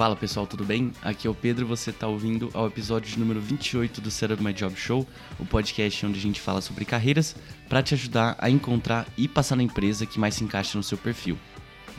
[0.00, 0.92] Fala pessoal, tudo bem?
[1.02, 4.74] Aqui é o Pedro, você está ouvindo ao episódio número 28 do Setup My Job
[4.74, 5.06] Show,
[5.38, 7.36] o podcast onde a gente fala sobre carreiras
[7.68, 10.96] para te ajudar a encontrar e passar na empresa que mais se encaixa no seu
[10.96, 11.36] perfil.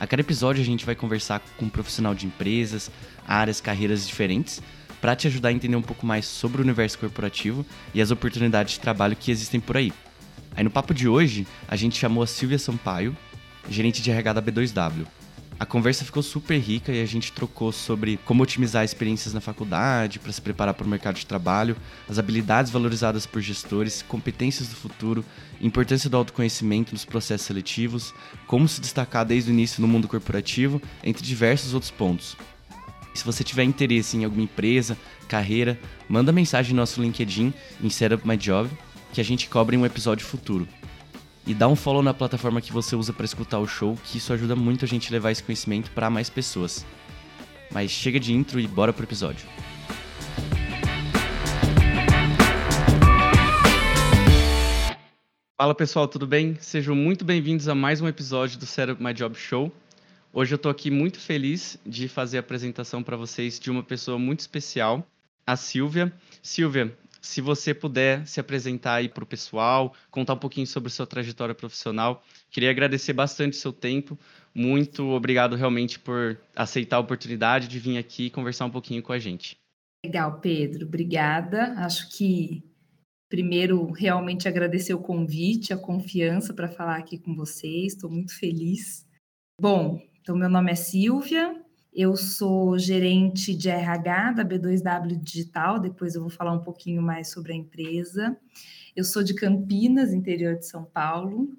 [0.00, 2.90] A cada episódio a gente vai conversar com um profissional de empresas,
[3.24, 4.60] áreas, carreiras diferentes,
[5.00, 7.64] para te ajudar a entender um pouco mais sobre o universo corporativo
[7.94, 9.92] e as oportunidades de trabalho que existem por aí.
[10.56, 13.16] Aí no papo de hoje, a gente chamou a Silvia Sampaio,
[13.70, 15.06] gerente de RH da B2W.
[15.62, 20.18] A conversa ficou super rica e a gente trocou sobre como otimizar experiências na faculdade
[20.18, 21.76] para se preparar para o mercado de trabalho,
[22.08, 25.24] as habilidades valorizadas por gestores, competências do futuro,
[25.60, 28.12] importância do autoconhecimento nos processos seletivos,
[28.44, 32.36] como se destacar desde o início no mundo corporativo, entre diversos outros pontos.
[33.14, 34.98] Se você tiver interesse em alguma empresa,
[35.28, 38.68] carreira, manda mensagem no nosso LinkedIn em Setup My Job
[39.12, 40.66] que a gente cobre em um episódio futuro.
[41.44, 44.32] E dá um follow na plataforma que você usa para escutar o show, que isso
[44.32, 46.86] ajuda muito a gente a levar esse conhecimento para mais pessoas.
[47.72, 49.44] Mas chega de intro e bora pro episódio.
[55.60, 56.56] Fala pessoal, tudo bem?
[56.60, 59.72] Sejam muito bem-vindos a mais um episódio do Setup My Job Show.
[60.32, 64.16] Hoje eu estou aqui muito feliz de fazer a apresentação para vocês de uma pessoa
[64.16, 65.04] muito especial,
[65.44, 66.12] a Silvia.
[66.40, 71.06] Silvia, se você puder se apresentar aí para o pessoal, contar um pouquinho sobre sua
[71.06, 72.22] trajetória profissional.
[72.50, 74.18] Queria agradecer bastante o seu tempo.
[74.52, 79.18] Muito obrigado realmente por aceitar a oportunidade de vir aqui conversar um pouquinho com a
[79.20, 79.56] gente.
[80.04, 80.84] Legal, Pedro.
[80.84, 81.74] Obrigada.
[81.78, 82.64] Acho que
[83.30, 87.94] primeiro realmente agradecer o convite, a confiança para falar aqui com vocês.
[87.94, 89.06] Estou muito feliz.
[89.60, 91.61] Bom, então meu nome é Silvia,
[91.92, 97.30] eu sou gerente de RH da B2W Digital, depois eu vou falar um pouquinho mais
[97.30, 98.36] sobre a empresa.
[98.96, 101.50] Eu sou de Campinas, interior de São Paulo.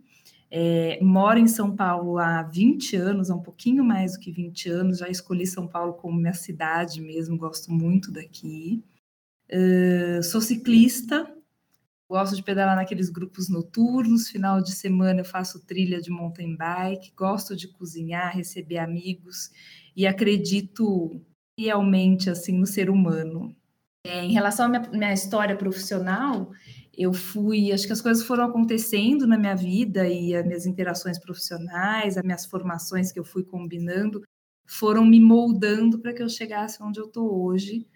[0.50, 4.70] É, moro em São Paulo há 20 anos, há um pouquinho mais do que 20
[4.70, 4.98] anos.
[5.00, 8.84] Já escolhi São Paulo como minha cidade mesmo, gosto muito daqui.
[9.52, 11.32] Uh, sou ciclista,
[12.10, 14.30] gosto de pedalar naqueles grupos noturnos.
[14.30, 19.52] Final de semana eu faço trilha de mountain bike, gosto de cozinhar, receber amigos
[19.96, 21.22] e acredito
[21.58, 23.56] realmente assim no ser humano.
[24.06, 26.52] É, em relação à minha, minha história profissional,
[26.96, 31.18] eu fui, acho que as coisas foram acontecendo na minha vida e as minhas interações
[31.18, 34.22] profissionais, as minhas formações que eu fui combinando,
[34.66, 37.88] foram me moldando para que eu chegasse onde eu estou hoje.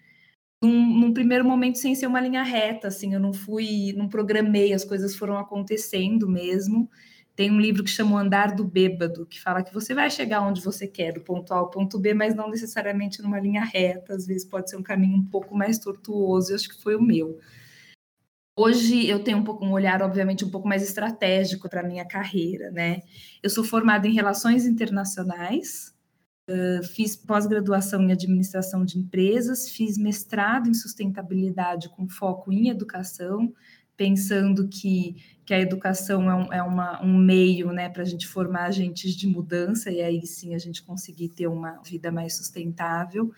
[0.62, 4.72] Num, num, primeiro momento sem ser uma linha reta, assim, eu não fui, não programei,
[4.72, 6.90] as coisas foram acontecendo mesmo.
[7.38, 10.42] Tem um livro que chama O Andar do Bêbado, que fala que você vai chegar
[10.42, 14.12] onde você quer, do ponto A ao ponto B, mas não necessariamente numa linha reta,
[14.12, 17.00] às vezes pode ser um caminho um pouco mais tortuoso, e acho que foi o
[17.00, 17.38] meu.
[18.56, 22.04] Hoje eu tenho um, pouco, um olhar, obviamente, um pouco mais estratégico para a minha
[22.04, 23.02] carreira, né?
[23.40, 25.94] Eu sou formada em Relações Internacionais,
[26.50, 33.54] uh, fiz pós-graduação em Administração de Empresas, fiz mestrado em Sustentabilidade com foco em Educação,
[33.98, 38.28] pensando que, que a educação é, um, é uma, um meio né, para a gente
[38.28, 43.30] formar agentes de mudança e aí sim a gente conseguir ter uma vida mais sustentável.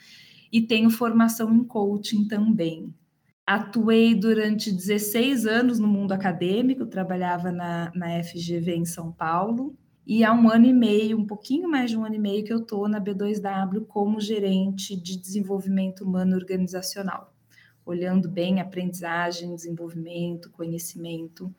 [0.53, 2.95] E tenho formação em coaching também.
[3.47, 9.75] Atuei durante 16 anos no mundo acadêmico, trabalhava na, na FGV em São Paulo,
[10.07, 12.53] e há um ano e meio, um pouquinho mais de um ano e meio, que
[12.53, 17.30] eu estou na B2W como gerente de desenvolvimento humano organizacional
[17.91, 21.53] olhando bem aprendizagem, desenvolvimento, conhecimento,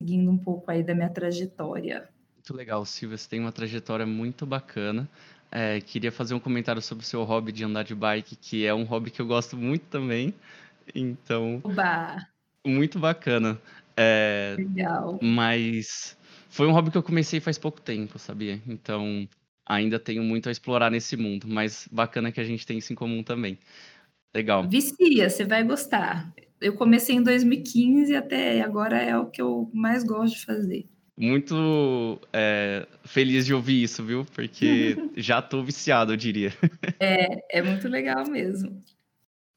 [0.00, 2.08] seguindo um pouco aí da minha trajetória.
[2.34, 5.08] Muito legal, Silvia, você tem uma trajetória muito bacana.
[5.50, 8.74] É, queria fazer um comentário sobre o seu hobby de andar de bike, que é
[8.74, 10.34] um hobby que eu gosto muito também.
[10.94, 12.26] Então, Oba!
[12.64, 13.60] muito bacana.
[13.96, 15.18] É, legal.
[15.22, 16.16] Mas
[16.48, 18.60] foi um hobby que eu comecei faz pouco tempo, sabia?
[18.66, 19.28] Então,
[19.64, 22.96] ainda tenho muito a explorar nesse mundo, mas bacana que a gente tem isso em
[22.96, 23.58] comum também.
[24.36, 24.68] Legal.
[24.68, 26.30] Vicia, você vai gostar.
[26.60, 30.86] Eu comecei em 2015 e até agora é o que eu mais gosto de fazer.
[31.16, 34.26] Muito é, feliz de ouvir isso, viu?
[34.34, 36.52] Porque já tô viciado, eu diria.
[37.00, 38.82] É, é muito legal mesmo.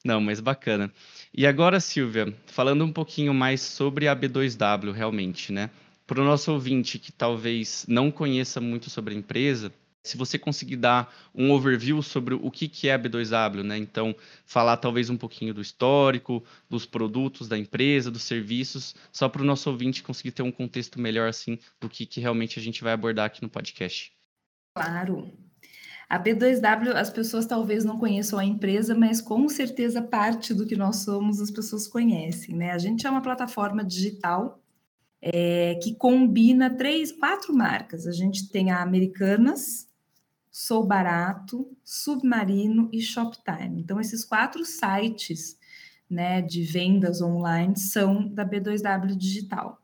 [0.03, 0.91] Não, mas bacana.
[1.33, 5.69] E agora, Silvia, falando um pouquinho mais sobre a B2W, realmente, né?
[6.05, 9.71] Para o nosso ouvinte que talvez não conheça muito sobre a empresa,
[10.03, 13.77] se você conseguir dar um overview sobre o que, que é a B2W, né?
[13.77, 14.15] Então,
[14.45, 19.45] falar talvez um pouquinho do histórico, dos produtos da empresa, dos serviços, só para o
[19.45, 22.93] nosso ouvinte conseguir ter um contexto melhor, assim, do que, que realmente a gente vai
[22.93, 24.11] abordar aqui no podcast.
[24.75, 25.31] Claro.
[26.09, 30.75] A B2W, as pessoas talvez não conheçam a empresa, mas com certeza parte do que
[30.75, 32.71] nós somos as pessoas conhecem, né?
[32.71, 34.59] A gente é uma plataforma digital
[35.21, 38.07] é, que combina três, quatro marcas.
[38.07, 39.88] A gente tem a Americanas,
[40.51, 43.81] Sou Barato, Submarino e Shoptime.
[43.81, 45.57] Então, esses quatro sites
[46.09, 49.81] né, de vendas online são da B2W Digital.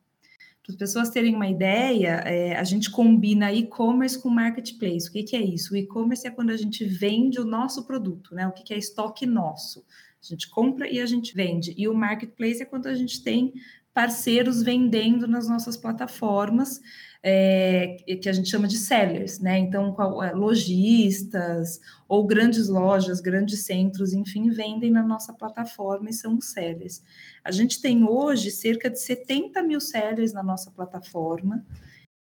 [0.64, 5.08] Para as pessoas terem uma ideia, é, a gente combina e-commerce com marketplace.
[5.08, 5.76] O que, que é isso?
[5.76, 8.48] O e-commerce é quando a gente vende o nosso produto, né?
[8.48, 9.86] O que, que é estoque nosso.
[10.20, 11.76] A gente compra e a gente vende.
[11.78, 13.54] E o marketplace é quando a gente tem
[13.94, 16.82] parceiros vendendo nas nossas plataformas,
[17.28, 19.58] é, que a gente chama de sellers, né?
[19.58, 26.40] Então, é, lojistas ou grandes lojas, grandes centros, enfim, vendem na nossa plataforma e são
[26.40, 27.02] sellers.
[27.44, 31.66] A gente tem hoje cerca de 70 mil sellers na nossa plataforma,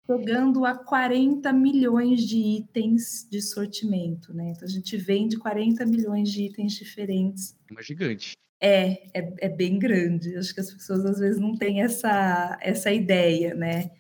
[0.06, 4.52] chegando a 40 milhões de itens de sortimento, né?
[4.52, 7.56] Então, a gente vende 40 milhões de itens diferentes.
[7.69, 8.34] Uma gigante.
[8.60, 10.37] É, é, é, bem grande.
[10.37, 13.90] Acho que as pessoas às vezes não têm essa, essa ideia, né?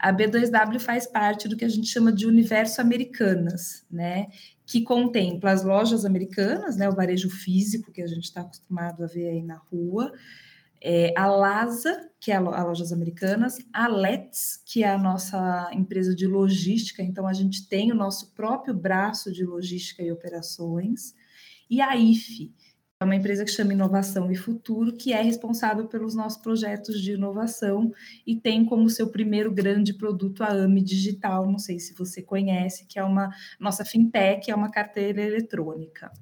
[0.00, 4.28] A B2W faz parte do que a gente chama de universo americanas, né?
[4.64, 6.88] Que contempla as lojas americanas, né?
[6.88, 10.12] O varejo físico que a gente está acostumado a ver aí na rua,
[10.82, 15.70] é, a Lasa, que é a, a Lojas Americanas, a Let's, que é a nossa
[15.74, 21.14] empresa de logística, então a gente tem o nosso próprio braço de logística e operações,
[21.68, 22.54] e a IFE,
[23.02, 27.12] é uma empresa que chama Inovação e Futuro, que é responsável pelos nossos projetos de
[27.12, 27.90] inovação
[28.26, 32.84] e tem como seu primeiro grande produto a AMI Digital, não sei se você conhece,
[32.86, 36.12] que é uma nossa fintech, é uma carteira eletrônica.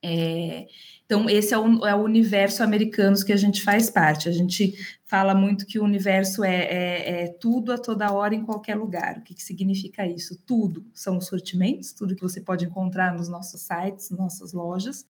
[0.00, 0.68] É,
[1.04, 4.28] então, esse é o, é o, universo americanos que a gente faz parte.
[4.28, 4.74] A gente
[5.04, 9.18] fala muito que o universo é, é, é tudo a toda hora, em qualquer lugar.
[9.18, 10.40] O que, que significa isso?
[10.46, 15.04] Tudo são os sortimentos, tudo que você pode encontrar nos nossos sites, nossas lojas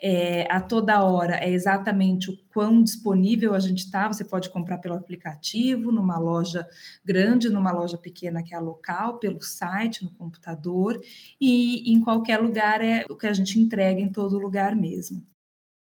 [0.00, 4.06] é, a toda hora é exatamente o quão disponível a gente está.
[4.06, 6.66] Você pode comprar pelo aplicativo, numa loja
[7.04, 11.00] grande, numa loja pequena que é a local, pelo site, no computador,
[11.40, 15.26] e em qualquer lugar é o que a gente entrega em todo lugar mesmo.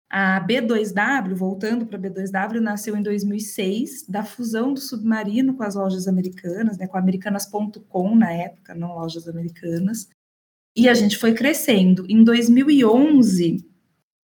[0.10, 5.76] A B2W, voltando para a B2W, nasceu em 2006, da fusão do Submarino com as
[5.76, 10.08] lojas americanas, né, com americanas.com na época, não lojas americanas,
[10.76, 12.06] e a gente foi crescendo.
[12.08, 13.66] Em 2011,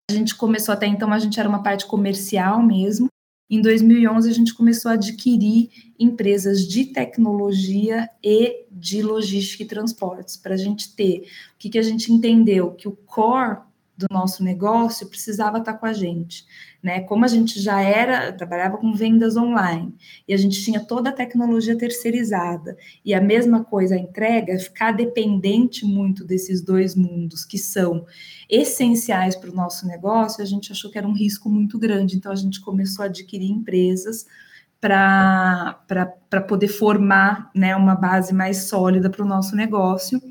[0.09, 3.07] a gente começou até então, a gente era uma parte comercial mesmo.
[3.49, 5.69] Em 2011, a gente começou a adquirir
[5.99, 11.27] empresas de tecnologia e de logística e transportes, para a gente ter.
[11.53, 12.71] O que, que a gente entendeu?
[12.71, 13.59] Que o core
[14.03, 16.45] do nosso negócio precisava estar com a gente,
[16.81, 17.01] né?
[17.01, 19.93] Como a gente já era, trabalhava com vendas online
[20.27, 24.91] e a gente tinha toda a tecnologia terceirizada e a mesma coisa a entrega, ficar
[24.91, 28.05] dependente muito desses dois mundos que são
[28.49, 32.31] essenciais para o nosso negócio, a gente achou que era um risco muito grande, então
[32.31, 34.25] a gente começou a adquirir empresas
[34.79, 40.21] para poder formar né, uma base mais sólida para o nosso negócio.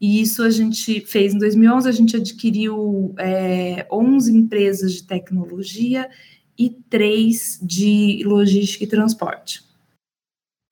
[0.00, 6.08] E isso a gente fez em 2011, a gente adquiriu é, 11 empresas de tecnologia
[6.58, 9.64] e três de logística e transporte.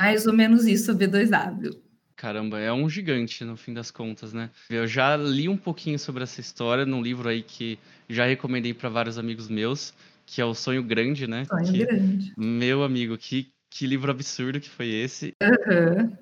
[0.01, 1.79] Mais ou menos isso a B2W.
[2.17, 4.51] Caramba, é um gigante no fim das contas, né?
[4.71, 7.79] Eu já li um pouquinho sobre essa história num livro aí que
[8.09, 9.93] já recomendei para vários amigos meus,
[10.25, 11.45] que é o Sonho Grande, né?
[11.45, 12.33] Sonho que, Grande.
[12.37, 15.33] Meu amigo, que, que livro absurdo que foi esse.
[15.43, 16.17] Uhum.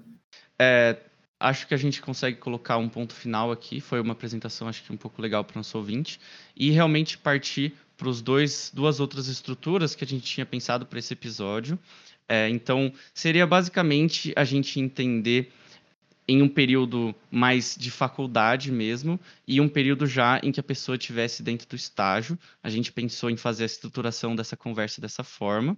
[0.59, 0.97] É,
[1.43, 3.81] acho que a gente consegue colocar um ponto final aqui.
[3.81, 6.21] Foi uma apresentação, acho que um pouco legal para o nosso ouvinte.
[6.57, 10.99] E realmente partir para os dois duas outras estruturas que a gente tinha pensado para
[10.99, 11.79] esse episódio.
[12.29, 15.53] É, então, seria basicamente a gente entender
[16.27, 20.97] em um período mais de faculdade mesmo e um período já em que a pessoa
[20.97, 22.39] estivesse dentro do estágio.
[22.63, 25.77] A gente pensou em fazer a estruturação dessa conversa dessa forma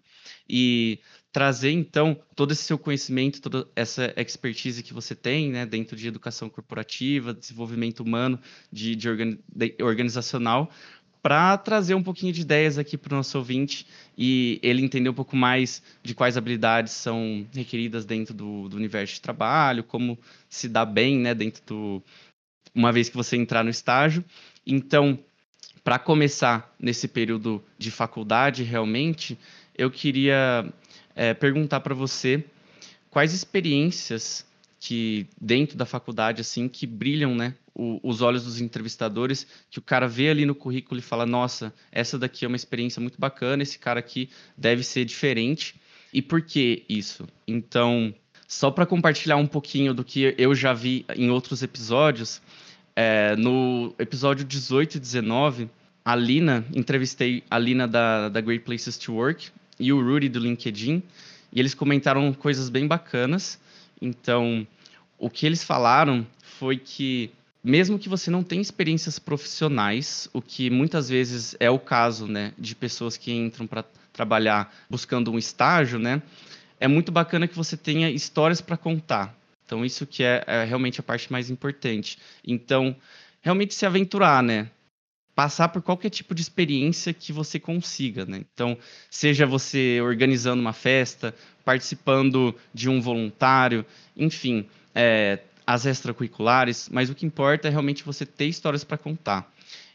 [0.48, 0.98] e
[1.32, 6.06] trazer então todo esse seu conhecimento, toda essa expertise que você tem, né, dentro de
[6.06, 8.38] educação corporativa, desenvolvimento humano,
[8.70, 9.08] de, de
[9.82, 10.70] organizacional,
[11.24, 15.14] para trazer um pouquinho de ideias aqui para o nosso ouvinte e ele entender um
[15.14, 20.18] pouco mais de quais habilidades são requeridas dentro do, do universo de trabalho, como
[20.50, 22.02] se dá bem, né, dentro do
[22.74, 24.22] uma vez que você entrar no estágio.
[24.66, 25.18] Então,
[25.82, 29.38] para começar nesse período de faculdade, realmente,
[29.74, 30.70] eu queria
[31.16, 32.44] é, perguntar para você
[33.08, 34.44] quais experiências
[34.84, 39.82] que dentro da faculdade assim que brilham, né, o, os olhos dos entrevistadores, que o
[39.82, 43.62] cara vê ali no currículo e fala: nossa, essa daqui é uma experiência muito bacana,
[43.62, 45.74] esse cara aqui deve ser diferente.
[46.12, 47.26] E por que isso?
[47.48, 48.14] Então,
[48.46, 52.42] só para compartilhar um pouquinho do que eu já vi em outros episódios,
[52.94, 55.70] é, no episódio 18 e 19,
[56.04, 59.48] a Lina, entrevistei a Lina da, da Great Places to Work
[59.80, 61.02] e o Rudy do LinkedIn,
[61.50, 63.58] e eles comentaram coisas bem bacanas.
[64.00, 64.66] Então,
[65.18, 67.30] o que eles falaram foi que
[67.62, 72.52] mesmo que você não tenha experiências profissionais, o que muitas vezes é o caso, né,
[72.58, 73.82] de pessoas que entram para
[74.12, 76.22] trabalhar buscando um estágio, né,
[76.78, 79.34] é muito bacana que você tenha histórias para contar.
[79.64, 82.18] Então isso que é, é, realmente a parte mais importante.
[82.46, 82.94] Então
[83.40, 84.68] realmente se aventurar, né,
[85.34, 88.44] passar por qualquer tipo de experiência que você consiga, né.
[88.52, 88.78] Então
[89.10, 93.84] seja você organizando uma festa, participando de um voluntário,
[94.16, 99.52] enfim, é, as extracurriculares, mas o que importa é realmente você ter histórias para contar.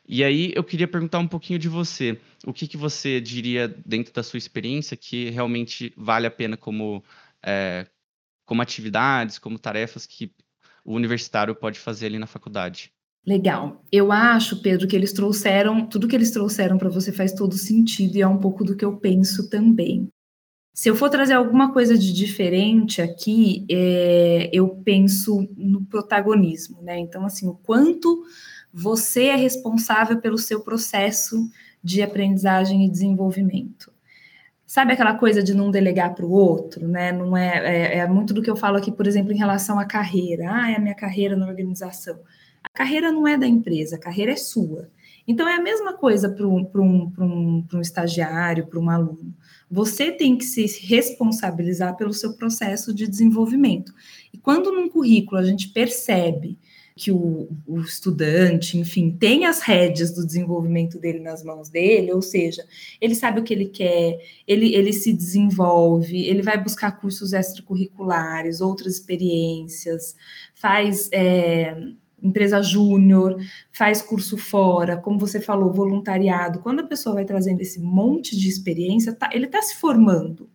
[0.07, 2.19] E aí eu queria perguntar um pouquinho de você.
[2.43, 7.03] O que, que você diria dentro da sua experiência que realmente vale a pena como,
[7.43, 7.85] é,
[8.43, 10.33] como atividades, como tarefas que
[10.83, 12.91] o universitário pode fazer ali na faculdade?
[13.29, 13.85] Legal.
[13.91, 18.15] Eu acho, Pedro, que eles trouxeram, tudo que eles trouxeram para você faz todo sentido
[18.15, 20.09] e é um pouco do que eu penso também.
[20.73, 26.97] Se eu for trazer alguma coisa de diferente aqui, é, eu penso no protagonismo, né?
[26.97, 28.23] Então, assim, o quanto
[28.73, 31.37] você é responsável pelo seu processo
[31.83, 33.93] de aprendizagem e desenvolvimento.
[34.65, 37.11] Sabe aquela coisa de não delegar para o outro, né?
[37.11, 39.85] Não é, é, é, muito do que eu falo aqui, por exemplo, em relação à
[39.85, 40.45] carreira.
[40.49, 42.19] Ah, é a minha carreira na organização.
[42.63, 44.89] A carreira não é da empresa, a carreira é sua.
[45.27, 49.33] Então é a mesma coisa para um, um, um, um estagiário, para um aluno.
[49.69, 53.93] Você tem que se responsabilizar pelo seu processo de desenvolvimento.
[54.33, 56.57] E quando num currículo a gente percebe
[56.99, 62.21] que o, o, estudante, enfim, tem as rédeas do desenvolvimento dele nas mãos dele, ou
[62.21, 62.65] seja,
[62.99, 68.59] ele sabe o que ele quer, ele, ele se desenvolve, ele vai buscar cursos extracurriculares,
[68.59, 70.13] outras experiências,
[70.53, 71.73] faz é,
[72.21, 73.37] empresa júnior,
[73.71, 76.59] faz curso fora, como você falou, voluntariado.
[76.59, 80.49] Quando a pessoa vai trazendo esse monte de experiência, tá, ele está se formando.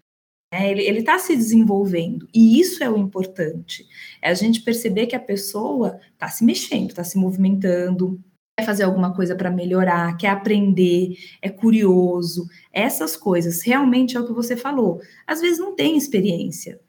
[0.52, 0.70] Né?
[0.70, 3.84] Ele está se desenvolvendo, e isso é o importante.
[4.22, 8.20] É a gente perceber que a pessoa está se mexendo, está se movimentando,
[8.56, 12.46] quer fazer alguma coisa para melhorar, quer aprender, é curioso.
[12.72, 15.00] Essas coisas realmente é o que você falou.
[15.26, 16.80] Às vezes não tem experiência.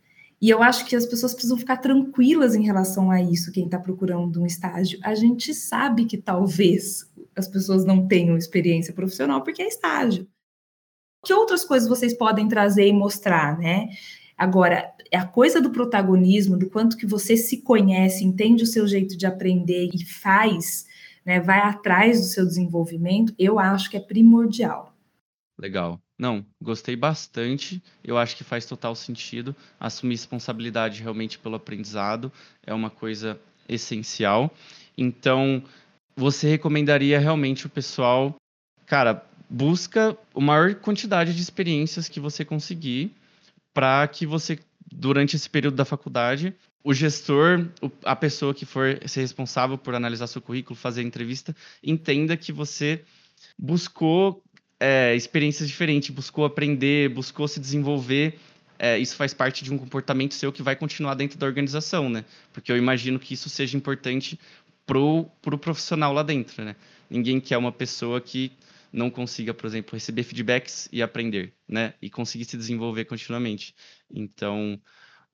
[0.46, 3.80] E eu acho que as pessoas precisam ficar tranquilas em relação a isso, quem está
[3.80, 5.00] procurando um estágio.
[5.02, 10.28] A gente sabe que talvez as pessoas não tenham experiência profissional porque é estágio
[11.26, 13.90] que outras coisas vocês podem trazer e mostrar, né?
[14.38, 19.18] Agora, a coisa do protagonismo, do quanto que você se conhece, entende o seu jeito
[19.18, 20.86] de aprender e faz,
[21.26, 24.94] né, vai atrás do seu desenvolvimento, eu acho que é primordial.
[25.58, 26.00] Legal.
[26.18, 27.84] Não, gostei bastante.
[28.04, 29.56] Eu acho que faz total sentido.
[29.80, 32.32] Assumir responsabilidade realmente pelo aprendizado
[32.64, 34.54] é uma coisa essencial.
[34.98, 35.64] Então,
[36.16, 38.36] você recomendaria realmente o pessoal,
[38.86, 43.14] cara, busca a maior quantidade de experiências que você conseguir
[43.74, 44.58] para que você,
[44.90, 47.68] durante esse período da faculdade, o gestor,
[48.04, 51.54] a pessoa que for ser responsável por analisar seu currículo, fazer a entrevista,
[51.84, 53.04] entenda que você
[53.58, 54.42] buscou
[54.80, 58.38] é, experiências diferentes, buscou aprender, buscou se desenvolver.
[58.78, 62.26] É, isso faz parte de um comportamento seu que vai continuar dentro da organização, né?
[62.52, 64.38] Porque eu imagino que isso seja importante
[64.86, 66.76] pro, pro profissional lá dentro, né?
[67.10, 68.52] Ninguém quer uma pessoa que
[68.92, 71.94] não consiga, por exemplo, receber feedbacks e aprender, né?
[72.02, 73.74] E conseguir se desenvolver continuamente.
[74.10, 74.80] Então,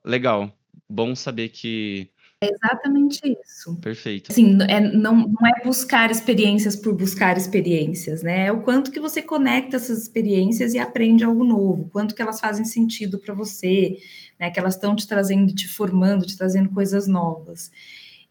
[0.04, 0.56] legal.
[0.90, 2.10] Bom saber que
[2.44, 3.76] é exatamente isso.
[3.76, 4.32] Perfeito.
[4.32, 8.48] Assim, é, não, não é buscar experiências por buscar experiências, né?
[8.48, 12.40] É o quanto que você conecta essas experiências e aprende algo novo, quanto que elas
[12.40, 13.98] fazem sentido para você,
[14.40, 14.50] né?
[14.50, 17.72] Que elas estão te trazendo, te formando, te trazendo coisas novas.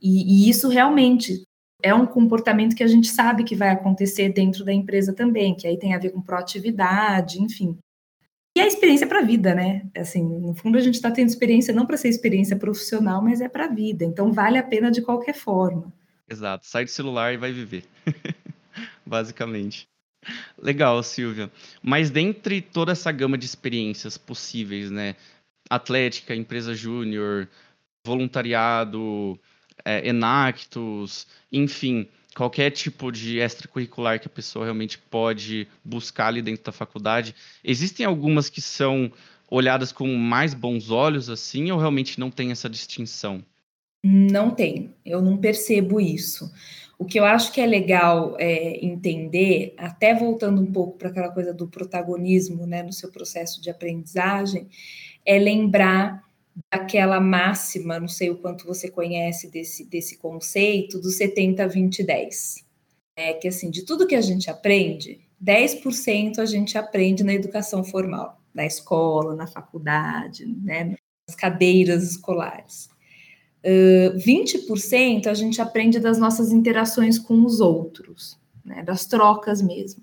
[0.02, 1.44] E, e, isso realmente
[1.82, 5.66] é um comportamento que a gente sabe que vai acontecer dentro da empresa também, que
[5.68, 7.78] aí tem a ver com proatividade, enfim.
[8.60, 9.86] E a experiência para a vida, né?
[9.96, 13.48] Assim, no fundo a gente está tendo experiência não para ser experiência profissional, mas é
[13.48, 14.04] para a vida.
[14.04, 15.90] Então vale a pena de qualquer forma.
[16.28, 16.66] Exato.
[16.66, 17.84] Sai do celular e vai viver.
[19.06, 19.88] Basicamente.
[20.60, 21.50] Legal, Silvia.
[21.82, 25.16] Mas dentre toda essa gama de experiências possíveis, né?
[25.70, 27.48] Atlética, empresa júnior,
[28.04, 29.40] voluntariado,
[29.86, 36.64] é, Enactus, enfim, qualquer tipo de extracurricular que a pessoa realmente pode buscar ali dentro
[36.64, 37.34] da faculdade.
[37.64, 39.10] Existem algumas que são
[39.50, 43.44] olhadas com mais bons olhos, assim, ou realmente não tem essa distinção?
[44.02, 46.50] Não tem, eu não percebo isso.
[46.98, 51.30] O que eu acho que é legal é, entender, até voltando um pouco para aquela
[51.30, 54.68] coisa do protagonismo né, no seu processo de aprendizagem,
[55.24, 56.22] é lembrar
[56.70, 62.64] daquela máxima, não sei o quanto você conhece desse, desse conceito, do 70, 20, 10.
[63.16, 67.82] É que assim, de tudo que a gente aprende, 10% a gente aprende na educação
[67.82, 72.88] formal, na escola, na faculdade, né, nas cadeiras escolares.
[73.64, 80.02] Uh, 20% a gente aprende das nossas interações com os outros, né, das trocas mesmo.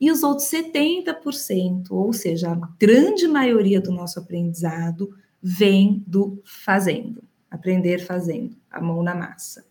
[0.00, 5.14] E os outros 70%, ou seja, a grande maioria do nosso aprendizado,
[5.48, 9.64] vem do fazendo, aprender fazendo, a mão na massa.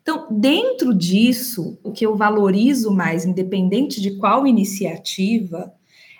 [0.00, 5.70] Então, dentro disso, o que eu valorizo mais, independente de qual iniciativa,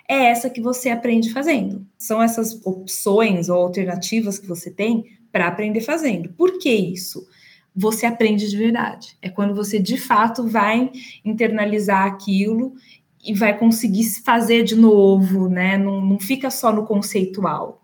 [0.07, 1.83] é essa que você aprende fazendo.
[1.97, 6.29] São essas opções ou alternativas que você tem para aprender fazendo.
[6.29, 7.27] Por que isso?
[7.75, 9.17] Você aprende de verdade.
[9.23, 10.91] É quando você de fato vai
[11.25, 12.75] internalizar aquilo
[13.25, 15.79] e vai conseguir fazer de novo, né?
[15.79, 17.82] Não, não fica só no conceitual.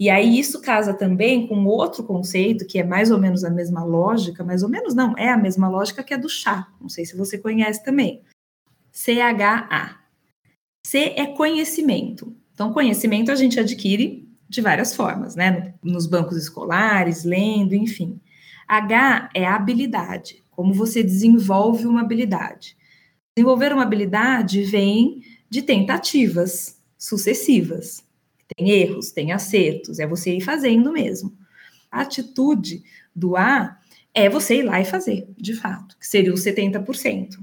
[0.00, 3.84] E aí isso casa também com outro conceito que é mais ou menos a mesma
[3.84, 6.66] lógica, mais ou menos não, é a mesma lógica que é do chá.
[6.80, 8.22] Não sei se você conhece também.
[8.90, 10.00] CHA.
[10.86, 12.34] C é conhecimento.
[12.54, 15.74] Então, conhecimento a gente adquire de várias formas, né?
[15.82, 18.18] Nos bancos escolares, lendo, enfim.
[18.66, 22.74] H é habilidade, como você desenvolve uma habilidade.
[23.36, 28.02] Desenvolver uma habilidade vem de tentativas sucessivas.
[28.56, 31.32] Tem erros, tem acertos, é você ir fazendo mesmo.
[31.90, 32.82] A atitude
[33.14, 33.78] do A
[34.14, 37.38] é você ir lá e fazer, de fato, que seria os 70%.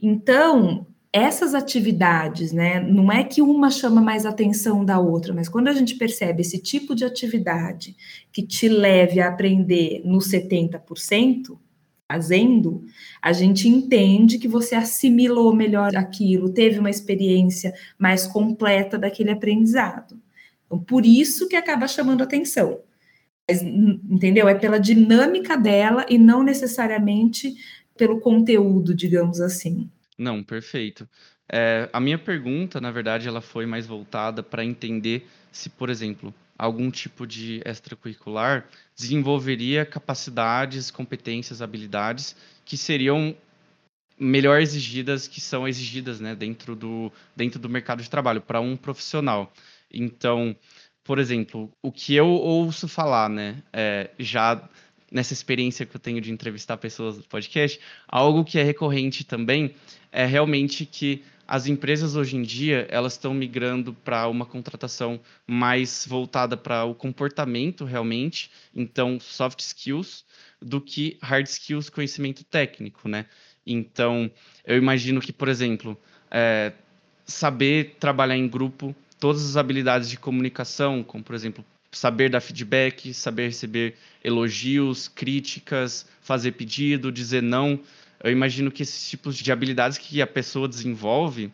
[0.00, 5.68] Então, essas atividades, né, não é que uma chama mais atenção da outra, mas quando
[5.68, 7.96] a gente percebe esse tipo de atividade
[8.32, 11.56] que te leve a aprender no 70%,
[12.14, 12.84] fazendo,
[13.20, 20.16] a gente entende que você assimilou melhor aquilo, teve uma experiência mais completa daquele aprendizado.
[20.66, 22.80] Então, por isso que acaba chamando atenção.
[23.48, 24.48] Mas, entendeu?
[24.48, 27.54] É pela dinâmica dela e não necessariamente
[27.96, 29.90] pelo conteúdo, digamos assim.
[30.16, 31.08] Não, perfeito.
[31.50, 36.32] É, a minha pergunta, na verdade, ela foi mais voltada para entender se, por exemplo,
[36.56, 43.36] algum tipo de extracurricular desenvolveria capacidades, competências, habilidades que seriam
[44.18, 48.76] melhor exigidas, que são exigidas né, dentro, do, dentro do mercado de trabalho para um
[48.76, 49.52] profissional.
[49.92, 50.56] Então,
[51.02, 54.68] por exemplo, o que eu ouço falar, né, é, já
[55.10, 57.78] nessa experiência que eu tenho de entrevistar pessoas do podcast,
[58.08, 59.74] algo que é recorrente também
[60.10, 66.06] é realmente que as empresas hoje em dia elas estão migrando para uma contratação mais
[66.08, 70.24] voltada para o comportamento realmente, então soft skills,
[70.60, 73.26] do que hard skills, conhecimento técnico, né?
[73.66, 74.30] Então,
[74.66, 75.98] eu imagino que, por exemplo,
[76.30, 76.72] é,
[77.24, 83.14] saber trabalhar em grupo, todas as habilidades de comunicação, como, por exemplo, saber dar feedback,
[83.14, 87.80] saber receber elogios, críticas, fazer pedido, dizer não,
[88.22, 91.52] eu imagino que esses tipos de habilidades que a pessoa desenvolve,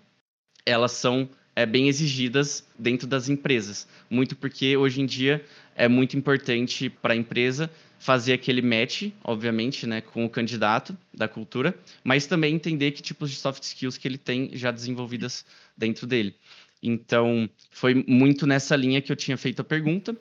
[0.64, 3.86] elas são é, bem exigidas dentro das empresas.
[4.08, 5.44] Muito porque hoje em dia
[5.74, 11.28] é muito importante para a empresa fazer aquele match, obviamente, né, com o candidato da
[11.28, 15.44] cultura, mas também entender que tipos de soft skills que ele tem já desenvolvidas
[15.76, 16.34] dentro dele.
[16.82, 20.16] Então, foi muito nessa linha que eu tinha feito a pergunta.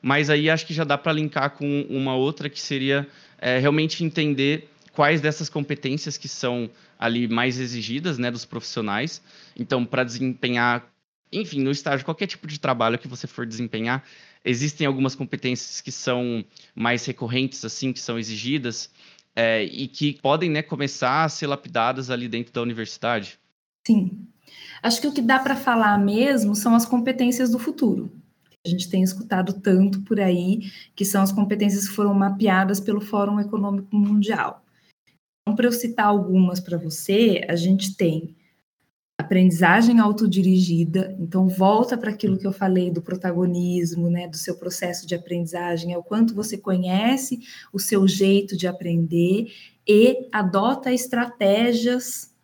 [0.00, 3.06] Mas aí acho que já dá para linkar com uma outra que seria
[3.38, 9.22] é, realmente entender quais dessas competências que são ali mais exigidas, né, dos profissionais.
[9.54, 10.90] Então, para desempenhar,
[11.30, 14.02] enfim, no estágio, qualquer tipo de trabalho que você for desempenhar,
[14.42, 16.42] existem algumas competências que são
[16.74, 18.90] mais recorrentes, assim, que são exigidas
[19.36, 23.38] é, e que podem, né, começar a ser lapidadas ali dentro da universidade.
[23.86, 24.26] Sim.
[24.82, 28.10] Acho que o que dá para falar mesmo são as competências do futuro.
[28.64, 33.00] A gente tem escutado tanto por aí, que são as competências que foram mapeadas pelo
[33.02, 34.62] Fórum Econômico Mundial.
[35.46, 38.34] Então, para eu citar algumas para você, a gente tem
[39.16, 45.06] aprendizagem autodirigida, então volta para aquilo que eu falei do protagonismo, né, do seu processo
[45.06, 47.40] de aprendizagem, é o quanto você conhece
[47.72, 49.52] o seu jeito de aprender
[49.86, 52.34] e adota estratégias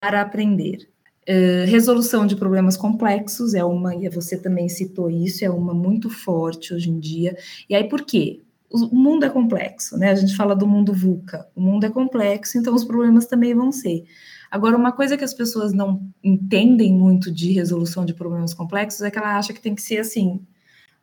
[0.00, 0.88] para aprender.
[1.28, 6.10] Uh, resolução de problemas complexos é uma, e você também citou isso, é uma muito
[6.10, 7.36] forte hoje em dia.
[7.68, 8.42] E aí por quê?
[8.70, 10.10] O mundo é complexo, né?
[10.10, 11.48] A gente fala do mundo VUCA.
[11.54, 14.04] O mundo é complexo, então os problemas também vão ser.
[14.50, 19.10] Agora, uma coisa que as pessoas não entendem muito de resolução de problemas complexos é
[19.10, 20.40] que ela acha que tem que ser assim,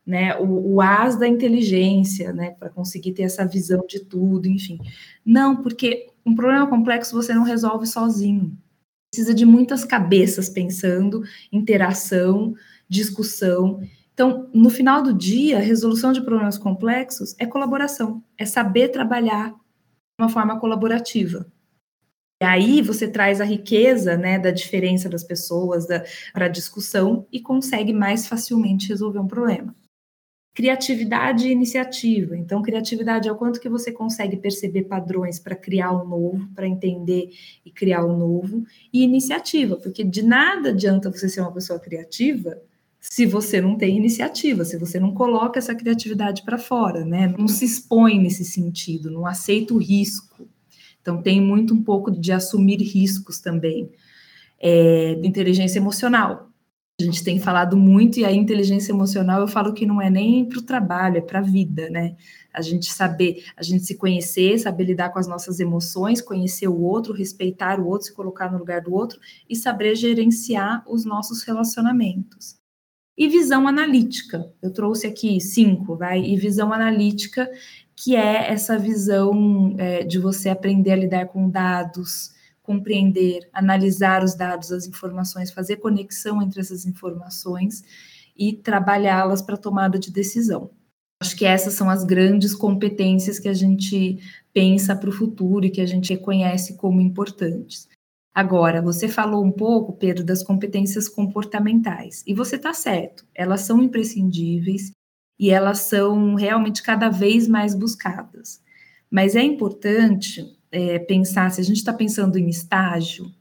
[0.05, 0.35] né?
[0.37, 2.51] O, o as da inteligência, né?
[2.51, 4.79] Para conseguir ter essa visão de tudo, enfim.
[5.25, 8.57] Não, porque um problema complexo você não resolve sozinho.
[9.11, 12.53] Precisa de muitas cabeças pensando, interação,
[12.89, 13.81] discussão.
[14.15, 20.23] Então, no final do dia, resolução de problemas complexos é colaboração, é saber trabalhar de
[20.23, 21.45] uma forma colaborativa.
[22.41, 25.85] E aí você traz a riqueza né, da diferença das pessoas
[26.33, 29.75] para a discussão e consegue mais facilmente resolver um problema.
[30.53, 32.37] criatividade e iniciativa.
[32.37, 36.65] Então, criatividade é o quanto que você consegue perceber padrões para criar um novo, para
[36.65, 37.29] entender
[37.65, 42.57] e criar um novo, e iniciativa, porque de nada adianta você ser uma pessoa criativa
[43.09, 47.33] se você não tem iniciativa, se você não coloca essa criatividade para fora, né?
[47.37, 50.47] Não se expõe nesse sentido, não aceita o risco.
[51.01, 53.91] Então, tem muito um pouco de assumir riscos também.
[54.59, 56.49] É, inteligência emocional.
[56.99, 60.45] A gente tem falado muito, e a inteligência emocional eu falo que não é nem
[60.45, 62.15] para o trabalho, é para a vida, né?
[62.53, 66.81] A gente saber, a gente se conhecer, saber lidar com as nossas emoções, conhecer o
[66.81, 71.43] outro, respeitar o outro, se colocar no lugar do outro e saber gerenciar os nossos
[71.43, 72.64] relacionamentos.
[73.17, 76.21] E visão analítica, eu trouxe aqui cinco, vai?
[76.21, 77.49] E visão analítica,
[77.95, 84.35] que é essa visão é, de você aprender a lidar com dados, compreender, analisar os
[84.35, 87.83] dados, as informações, fazer conexão entre essas informações
[88.35, 90.69] e trabalhá-las para tomada de decisão.
[91.21, 94.19] Acho que essas são as grandes competências que a gente
[94.53, 97.87] pensa para o futuro e que a gente reconhece como importantes.
[98.35, 103.81] Agora, você falou um pouco, Pedro, das competências comportamentais, e você está certo, elas são
[103.81, 104.91] imprescindíveis
[105.39, 108.61] e elas são realmente cada vez mais buscadas.
[109.09, 113.31] Mas é importante é, pensar, se a gente está pensando em estágio,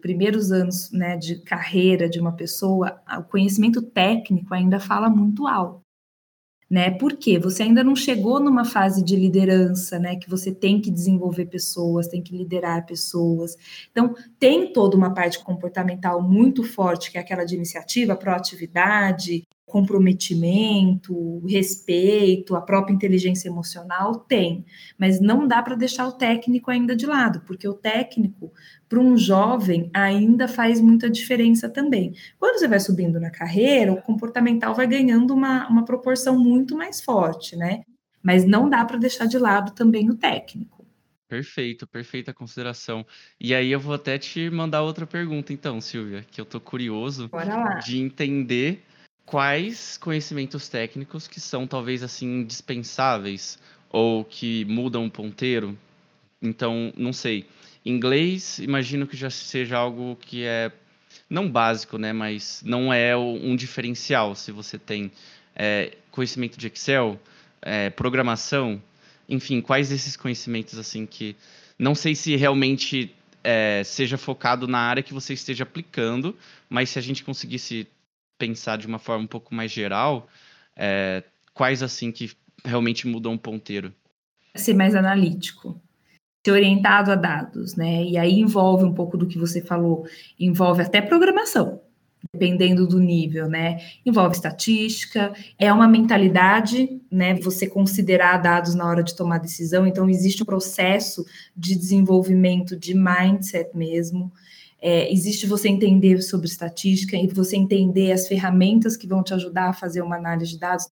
[0.00, 5.82] primeiros anos né, de carreira de uma pessoa, o conhecimento técnico ainda fala muito alto.
[6.70, 6.90] Né?
[6.90, 10.16] Porque você ainda não chegou numa fase de liderança, né?
[10.16, 13.56] Que você tem que desenvolver pessoas, tem que liderar pessoas.
[13.90, 21.44] Então, tem toda uma parte comportamental muito forte, que é aquela de iniciativa, proatividade, comprometimento,
[21.46, 24.64] respeito, a própria inteligência emocional tem,
[24.98, 28.52] mas não dá para deixar o técnico ainda de lado, porque o técnico
[28.88, 32.14] para um jovem ainda faz muita diferença também.
[32.38, 37.02] Quando você vai subindo na carreira, o comportamental vai ganhando uma, uma proporção muito mais
[37.02, 37.82] forte, né?
[38.22, 40.78] Mas não dá para deixar de lado também o técnico.
[41.28, 43.06] Perfeito, perfeita consideração.
[43.38, 47.30] E aí eu vou até te mandar outra pergunta, então, Silvia, que eu tô curioso
[47.84, 48.82] de entender
[49.28, 53.58] quais conhecimentos técnicos que são talvez assim indispensáveis
[53.90, 55.78] ou que mudam o ponteiro.
[56.40, 57.46] Então, não sei.
[57.84, 60.72] Inglês, imagino que já seja algo que é
[61.28, 65.12] não básico, né, mas não é um diferencial se você tem
[65.54, 67.20] é, conhecimento de Excel,
[67.60, 68.82] é, programação,
[69.28, 71.36] enfim, quais desses conhecimentos assim que
[71.78, 73.14] não sei se realmente
[73.44, 76.34] é, seja focado na área que você esteja aplicando,
[76.68, 77.86] mas se a gente conseguisse
[78.38, 80.28] pensar de uma forma um pouco mais geral,
[80.76, 82.30] é, quais assim que
[82.64, 83.92] realmente mudam o ponteiro?
[84.54, 85.80] Ser mais analítico,
[86.44, 88.04] ser orientado a dados, né?
[88.04, 90.06] E aí envolve um pouco do que você falou,
[90.38, 91.80] envolve até programação,
[92.32, 93.78] dependendo do nível, né?
[94.04, 97.34] Envolve estatística, é uma mentalidade, né?
[97.34, 101.24] Você considerar dados na hora de tomar decisão, então existe um processo
[101.56, 104.32] de desenvolvimento de mindset mesmo.
[104.80, 109.70] É, existe você entender sobre estatística e você entender as ferramentas que vão te ajudar
[109.70, 110.88] a fazer uma análise de dados.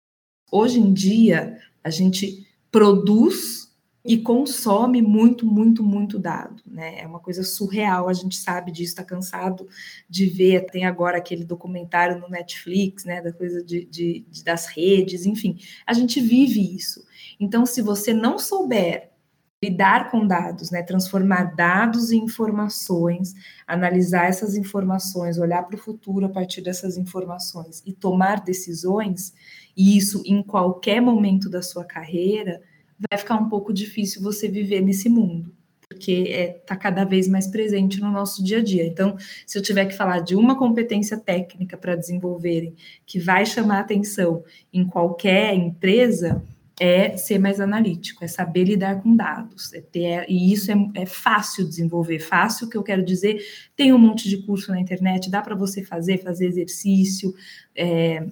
[0.51, 3.66] Hoje em dia, a gente produz
[4.07, 7.01] e consome muito, muito, muito dado, né?
[7.01, 9.66] É uma coisa surreal, a gente sabe disso, está cansado
[10.09, 14.66] de ver, tem agora aquele documentário no Netflix, né, da coisa de, de, de, das
[14.66, 17.05] redes, enfim, a gente vive isso.
[17.40, 19.11] Então, se você não souber
[19.62, 20.83] lidar com dados, né?
[20.83, 23.35] Transformar dados em informações,
[23.66, 29.33] analisar essas informações, olhar para o futuro a partir dessas informações e tomar decisões,
[29.77, 32.62] e isso em qualquer momento da sua carreira,
[33.11, 35.55] vai ficar um pouco difícil você viver nesse mundo,
[35.88, 38.87] porque está é, tá cada vez mais presente no nosso dia a dia.
[38.87, 39.16] Então,
[39.47, 42.75] se eu tiver que falar de uma competência técnica para desenvolverem
[43.07, 46.42] que vai chamar atenção em qualquer empresa,
[46.79, 51.07] é ser mais analítico, é saber lidar com dados, é ter, e isso é, é
[51.07, 53.43] fácil desenvolver, fácil que eu quero dizer,
[53.75, 57.35] tem um monte de curso na internet, dá para você fazer, fazer exercício,
[57.75, 58.27] é,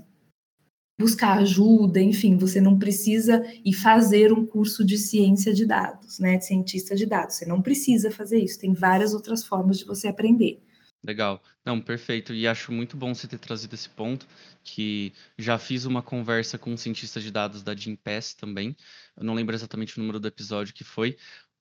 [0.99, 6.37] buscar ajuda, enfim, você não precisa ir fazer um curso de ciência de dados, né,
[6.37, 10.07] de cientista de dados, você não precisa fazer isso, tem várias outras formas de você
[10.09, 10.61] aprender.
[11.05, 11.43] Legal.
[11.65, 12.33] Não, perfeito.
[12.33, 14.27] E acho muito bom você ter trazido esse ponto,
[14.63, 18.75] que já fiz uma conversa com um cientista de dados da Gimpass também.
[19.15, 21.19] Eu não lembro exatamente o número do episódio que foi,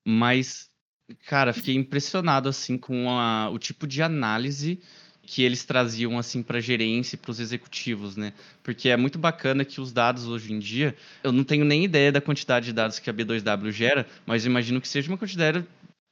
[0.07, 0.71] mas,
[1.27, 4.81] cara, fiquei impressionado, assim, com a, o tipo de análise
[5.25, 8.33] que eles traziam, assim, para gerência e para os executivos, né?
[8.61, 12.11] Porque é muito bacana que os dados hoje em dia, eu não tenho nem ideia
[12.11, 15.65] da quantidade de dados que a B2W gera, mas imagino que seja uma quantidade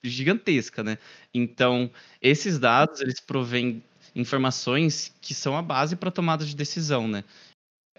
[0.03, 0.97] gigantesca, né?
[1.33, 1.89] Então,
[2.21, 3.83] esses dados, eles provêm
[4.15, 7.23] informações que são a base para tomada de decisão, né?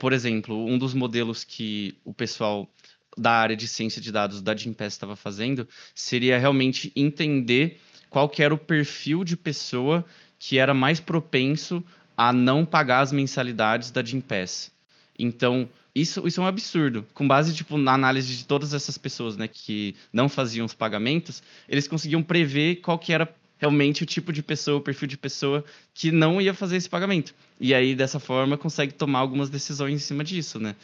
[0.02, 2.68] por exemplo, um dos modelos que o pessoal
[3.16, 8.42] da área de ciência de dados da Gimpass estava fazendo seria realmente entender qual que
[8.42, 10.04] era o perfil de pessoa
[10.40, 11.84] que era mais propenso
[12.16, 14.72] a não pagar as mensalidades da Gimpass.
[15.16, 17.06] Então, isso, isso é um absurdo.
[17.12, 21.42] Com base tipo, na análise de todas essas pessoas né, que não faziam os pagamentos,
[21.68, 25.64] eles conseguiam prever qual que era realmente o tipo de pessoa, o perfil de pessoa
[25.94, 27.34] que não ia fazer esse pagamento.
[27.60, 30.74] E aí, dessa forma, consegue tomar algumas decisões em cima disso, né?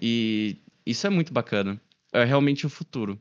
[0.00, 1.80] E isso é muito bacana.
[2.12, 3.18] É realmente o futuro.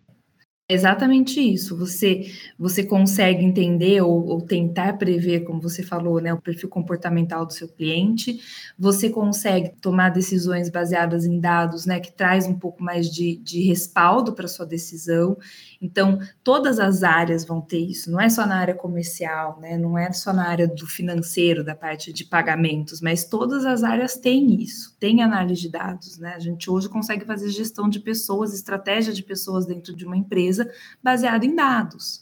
[0.69, 1.77] Exatamente isso.
[1.77, 7.45] Você você consegue entender ou, ou, tentar prever, como você falou, né, o perfil comportamental
[7.45, 8.41] do seu cliente.
[8.77, 13.61] Você consegue tomar decisões baseadas em dados, né, que traz um pouco mais de, de
[13.61, 15.37] respaldo para sua decisão.
[15.81, 18.11] Então, todas as áreas vão ter isso.
[18.11, 21.75] Não é só na área comercial, né, não é só na área do financeiro, da
[21.75, 24.95] parte de pagamentos, mas todas as áreas têm isso.
[24.99, 26.33] Tem análise de dados, né?
[26.35, 30.56] A gente hoje consegue fazer gestão de pessoas, estratégia de pessoas dentro de uma empresa
[30.57, 32.21] empresa baseado em dados.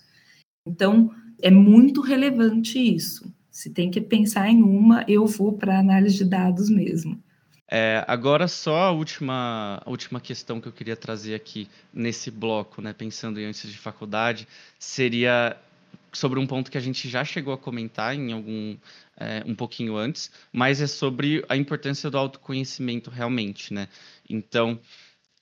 [0.66, 3.32] Então, é muito relevante isso.
[3.50, 7.22] Se tem que pensar em uma, eu vou para análise de dados mesmo.
[7.70, 12.82] É, agora só a última, a última questão que eu queria trazer aqui nesse bloco,
[12.82, 15.58] né, pensando em antes de faculdade, seria
[16.14, 18.78] sobre um ponto que a gente já chegou a comentar em algum
[19.18, 23.88] é, um pouquinho antes, mas é sobre a importância do autoconhecimento realmente, né?
[24.30, 24.80] Então,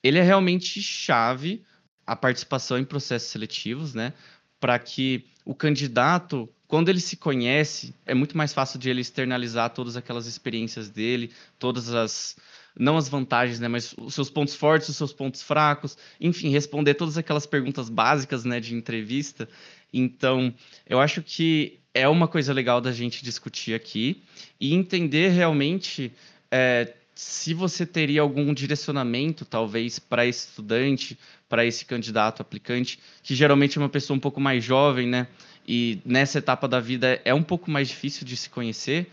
[0.02, 1.62] ele é realmente chave
[2.06, 4.12] a participação em processos seletivos, né?
[4.60, 9.70] Para que o candidato, quando ele se conhece, é muito mais fácil de ele externalizar
[9.70, 12.36] todas aquelas experiências dele, todas as
[12.76, 16.94] não as vantagens, né, mas os seus pontos fortes, os seus pontos fracos, enfim, responder
[16.94, 19.48] todas aquelas perguntas básicas, né, de entrevista.
[19.92, 20.52] Então,
[20.84, 24.22] eu acho que é uma coisa legal da gente discutir aqui
[24.60, 26.12] e entender realmente
[26.50, 31.16] é, se você teria algum direcionamento, talvez, para esse estudante,
[31.48, 35.28] para esse candidato aplicante, que geralmente é uma pessoa um pouco mais jovem, né?
[35.66, 39.06] E nessa etapa da vida é um pouco mais difícil de se conhecer,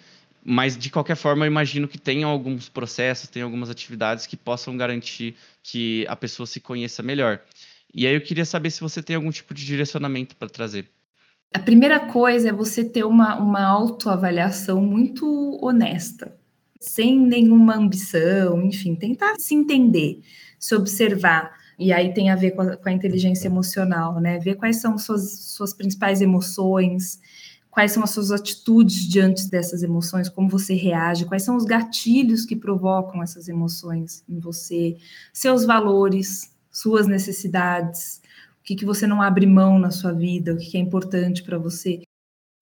[0.43, 4.75] mas de qualquer forma eu imagino que tenham alguns processos, tem algumas atividades que possam
[4.75, 7.39] garantir que a pessoa se conheça melhor.
[7.93, 10.89] E aí eu queria saber se você tem algum tipo de direcionamento para trazer.
[11.53, 16.40] A primeira coisa é você ter uma, uma autoavaliação muito honesta
[16.81, 20.19] sem nenhuma ambição, enfim, tentar se entender,
[20.57, 21.51] se observar.
[21.77, 24.39] E aí tem a ver com a, com a inteligência emocional, né?
[24.39, 27.19] Ver quais são suas, suas principais emoções,
[27.69, 32.45] quais são as suas atitudes diante dessas emoções, como você reage, quais são os gatilhos
[32.45, 34.97] que provocam essas emoções em você,
[35.31, 38.21] seus valores, suas necessidades,
[38.59, 41.43] o que, que você não abre mão na sua vida, o que, que é importante
[41.43, 42.01] para você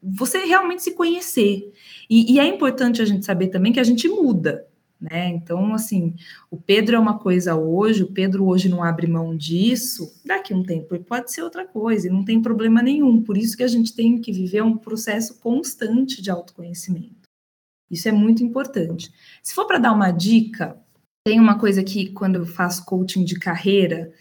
[0.02, 1.72] você realmente se conhecer.
[2.10, 4.66] E, e, é importante a gente saber também que a gente muda,
[5.00, 5.30] né?
[5.30, 6.16] Então, assim,
[6.50, 10.58] o Pedro é uma coisa hoje, o Pedro hoje não abre mão disso, daqui a
[10.58, 13.22] um tempo ele pode ser outra coisa, e não tem problema nenhum.
[13.22, 17.20] Por isso que a gente tem que viver um processo constante de autoconhecimento.
[17.90, 19.12] Isso é muito importante.
[19.42, 20.78] Se for para dar uma dica,
[21.26, 24.12] tem uma coisa que quando eu faço coaching de carreira,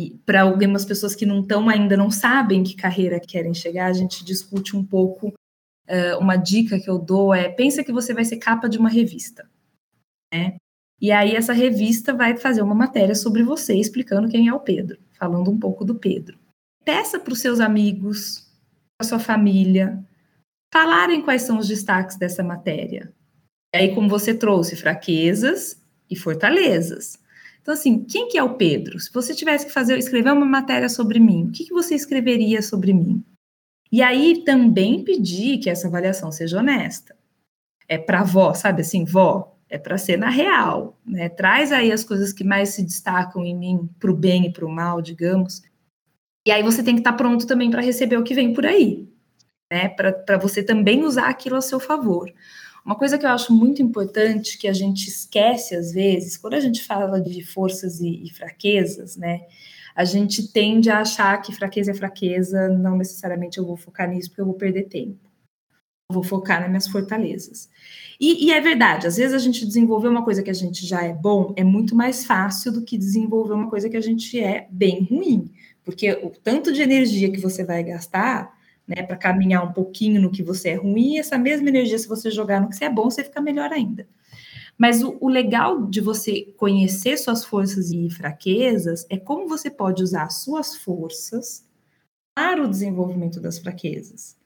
[0.00, 3.92] e para algumas pessoas que não estão ainda não sabem que carreira querem chegar, a
[3.92, 5.32] gente discute um pouco.
[5.88, 8.88] Uh, uma dica que eu dou é: pensa que você vai ser capa de uma
[8.88, 9.48] revista,
[10.32, 10.56] né?
[11.00, 14.98] E aí essa revista vai fazer uma matéria sobre você, explicando quem é o Pedro,
[15.12, 16.38] falando um pouco do Pedro.
[16.84, 18.50] Peça para os seus amigos,
[18.96, 20.02] para sua família,
[20.72, 23.12] falarem quais são os destaques dessa matéria.
[23.74, 27.18] E aí, como você trouxe, fraquezas e fortalezas.
[27.64, 29.00] Então, assim, quem que é o Pedro?
[29.00, 32.60] Se você tivesse que fazer, escrever uma matéria sobre mim, o que, que você escreveria
[32.60, 33.24] sobre mim?
[33.90, 37.16] E aí também pedir que essa avaliação seja honesta.
[37.88, 41.30] É para vó, sabe assim, vó, é para ser na real, né?
[41.30, 44.66] Traz aí as coisas que mais se destacam em mim, para o bem e para
[44.66, 45.62] o mal, digamos.
[46.46, 48.66] E aí você tem que estar tá pronto também para receber o que vem por
[48.66, 49.08] aí,
[49.72, 49.88] né?
[49.88, 52.30] Para você também usar aquilo a seu favor.
[52.84, 56.60] Uma coisa que eu acho muito importante, que a gente esquece às vezes, quando a
[56.60, 59.40] gente fala de forças e, e fraquezas, né?
[59.96, 64.28] A gente tende a achar que fraqueza é fraqueza, não necessariamente eu vou focar nisso
[64.28, 65.18] porque eu vou perder tempo.
[66.10, 67.70] Eu vou focar nas minhas fortalezas.
[68.20, 71.02] E, e, é verdade, às vezes a gente desenvolver uma coisa que a gente já
[71.02, 74.68] é bom é muito mais fácil do que desenvolver uma coisa que a gente é
[74.70, 75.50] bem ruim.
[75.84, 78.53] Porque o tanto de energia que você vai gastar
[78.86, 82.08] né, para caminhar um pouquinho no que você é ruim, e essa mesma energia, se
[82.08, 84.06] você jogar no que você é bom, você fica melhor ainda.
[84.76, 90.02] Mas o, o, legal de você conhecer suas forças e fraquezas é como você pode
[90.02, 91.64] usar suas forças
[92.34, 94.36] para o desenvolvimento das fraquezas.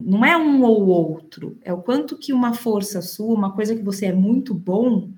[0.00, 3.82] Não é um ou outro, é o quanto que uma força sua, uma coisa que
[3.82, 5.10] você é muito bom,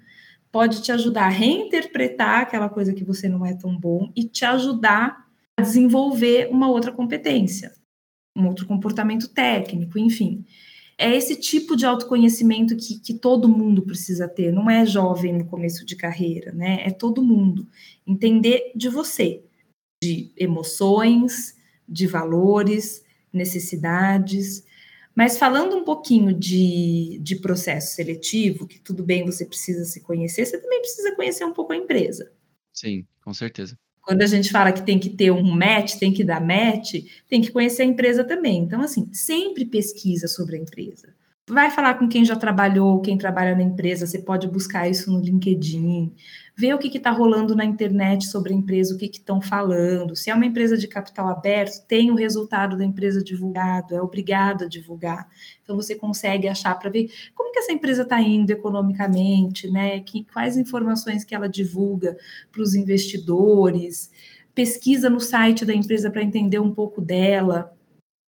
[0.50, 4.44] pode te ajudar a reinterpretar aquela coisa que você não é tão bom e te
[4.44, 7.72] ajudar a desenvolver uma outra competência,
[8.40, 10.44] um outro comportamento técnico, enfim.
[10.98, 15.46] É esse tipo de autoconhecimento que, que todo mundo precisa ter, não é jovem no
[15.46, 16.82] começo de carreira, né?
[16.84, 17.66] É todo mundo.
[18.06, 19.42] Entender de você,
[20.02, 21.56] de emoções,
[21.88, 24.64] de valores, necessidades,
[25.14, 30.46] mas falando um pouquinho de, de processo seletivo, que tudo bem, você precisa se conhecer,
[30.46, 32.32] você também precisa conhecer um pouco a empresa.
[32.72, 33.76] Sim, com certeza.
[34.10, 36.94] Quando a gente fala que tem que ter um match, tem que dar match,
[37.28, 38.58] tem que conhecer a empresa também.
[38.58, 41.14] Então, assim, sempre pesquisa sobre a empresa.
[41.48, 45.20] Vai falar com quem já trabalhou, quem trabalha na empresa, você pode buscar isso no
[45.20, 46.12] LinkedIn,
[46.60, 50.14] ver o que está rolando na internet sobre a empresa, o que estão falando.
[50.14, 54.64] Se é uma empresa de capital aberto, tem o resultado da empresa divulgado, é obrigado
[54.64, 55.26] a divulgar.
[55.62, 60.00] Então você consegue achar para ver como que essa empresa está indo economicamente, né?
[60.00, 62.14] Que, quais informações que ela divulga
[62.52, 64.10] para os investidores,
[64.54, 67.74] pesquisa no site da empresa para entender um pouco dela.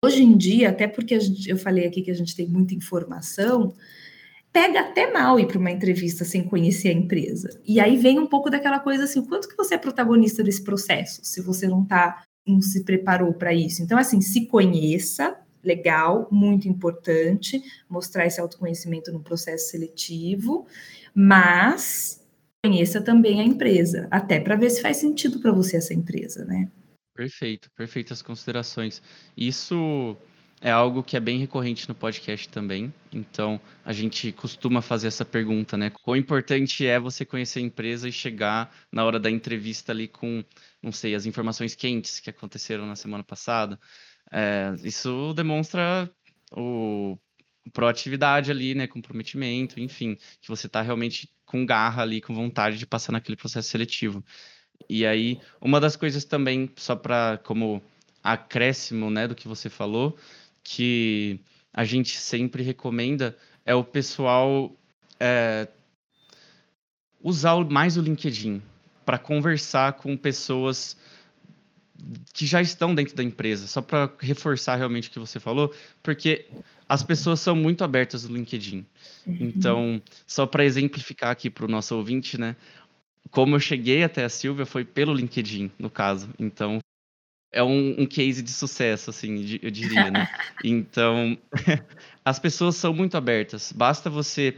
[0.03, 3.75] Hoje em dia, até porque gente, eu falei aqui que a gente tem muita informação,
[4.53, 7.59] pega até mal ir para uma entrevista sem conhecer a empresa.
[7.65, 11.21] E aí vem um pouco daquela coisa assim, quanto que você é protagonista desse processo,
[11.25, 13.81] se você não tá, não se preparou para isso.
[13.81, 20.67] Então, assim, se conheça, legal, muito importante, mostrar esse autoconhecimento no processo seletivo,
[21.15, 22.23] mas
[22.63, 26.69] conheça também a empresa, até para ver se faz sentido para você essa empresa, né?
[27.15, 29.01] Perfeito, perfeitas considerações.
[29.35, 30.15] Isso
[30.63, 32.91] é algo que é bem recorrente no podcast também.
[33.11, 35.89] Então, a gente costuma fazer essa pergunta, né?
[35.89, 40.41] Quão importante é você conhecer a empresa e chegar na hora da entrevista ali com,
[40.81, 43.77] não sei, as informações quentes que aconteceram na semana passada.
[44.31, 46.09] É, isso demonstra
[46.55, 47.17] o
[47.73, 48.87] proatividade ali, né?
[48.87, 53.67] Comprometimento, enfim, que você está realmente com garra ali, com vontade de passar naquele processo
[53.67, 54.23] seletivo.
[54.89, 57.83] E aí, uma das coisas também, só para como
[58.23, 60.17] acréscimo, né, do que você falou,
[60.63, 61.39] que
[61.73, 64.75] a gente sempre recomenda é o pessoal
[65.19, 65.67] é,
[67.21, 68.61] usar mais o LinkedIn
[69.05, 70.97] para conversar com pessoas
[72.33, 76.47] que já estão dentro da empresa, só para reforçar realmente o que você falou, porque
[76.87, 78.85] as pessoas são muito abertas no LinkedIn.
[79.25, 79.37] Uhum.
[79.39, 82.55] Então, só para exemplificar aqui para o nosso ouvinte, né?
[83.31, 86.29] Como eu cheguei até a Silvia foi pelo LinkedIn, no caso.
[86.37, 86.79] Então,
[87.53, 90.27] é um, um, case de sucesso, assim, eu diria, né?
[90.63, 91.37] Então,
[92.25, 93.71] as pessoas são muito abertas.
[93.71, 94.55] Basta você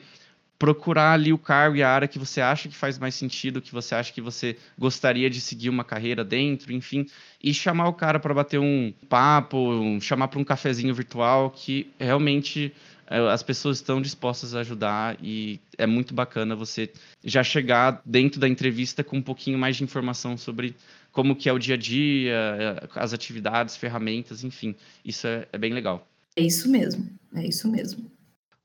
[0.57, 3.73] procurar ali o cargo e a área que você acha que faz mais sentido, que
[3.73, 7.05] você acha que você gostaria de seguir uma carreira dentro, enfim,
[7.43, 11.91] e chamar o cara para bater um papo, um, chamar para um cafezinho virtual, que
[11.99, 12.73] realmente
[13.07, 16.89] é, as pessoas estão dispostas a ajudar e é muito bacana você
[17.23, 20.75] já chegar dentro da entrevista com um pouquinho mais de informação sobre
[21.15, 24.75] como que é o dia a dia, eh, as atividades, ferramentas, enfim.
[25.03, 26.05] Isso é, é bem legal.
[26.35, 28.11] É isso mesmo, é isso mesmo.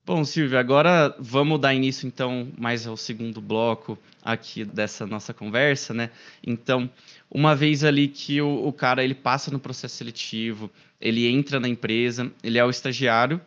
[0.04, 5.94] Bom, Silvia, agora vamos dar início então mais ao segundo bloco aqui dessa nossa conversa,
[5.94, 6.10] né?
[6.44, 6.90] Então,
[7.30, 10.68] uma vez ali que o, o, cara ele passa no processo seletivo,
[11.00, 13.40] ele entra na empresa, ele é o estagiário.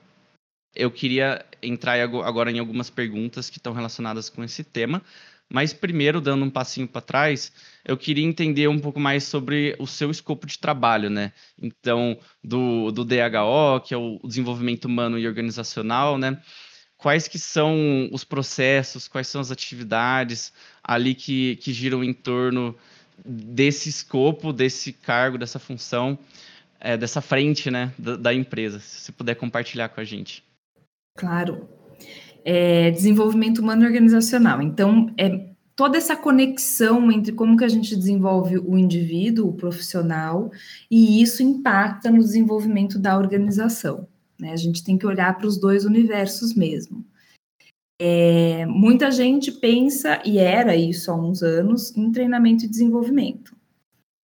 [0.74, 5.02] Eu queria entrar agora em algumas perguntas que estão relacionadas com esse tema,
[5.54, 7.52] mas primeiro, dando um passinho para trás,
[7.86, 11.32] eu queria entender um pouco mais sobre o seu escopo de trabalho, né?
[11.62, 16.42] Então, do, do DHO, que é o desenvolvimento humano e organizacional, né?
[16.98, 20.52] Quais que são os processos, quais são as atividades
[20.84, 22.76] ali que, que giram em torno
[23.24, 26.18] desse escopo, desse cargo, dessa função,
[26.80, 28.80] é, dessa frente, né, da, da empresa?
[28.80, 30.44] Se puder compartilhar com a gente.
[31.16, 31.83] Claro
[32.44, 34.62] é, desenvolvimento humano organizacional.
[34.62, 40.52] Então, é toda essa conexão entre como que a gente desenvolve o indivíduo, o profissional,
[40.90, 44.08] e isso impacta no desenvolvimento da organização.
[44.40, 44.52] Né?
[44.52, 47.06] A gente tem que olhar para os dois universos mesmo.
[48.00, 53.56] É, muita gente pensa, e era isso há uns anos, em treinamento e desenvolvimento.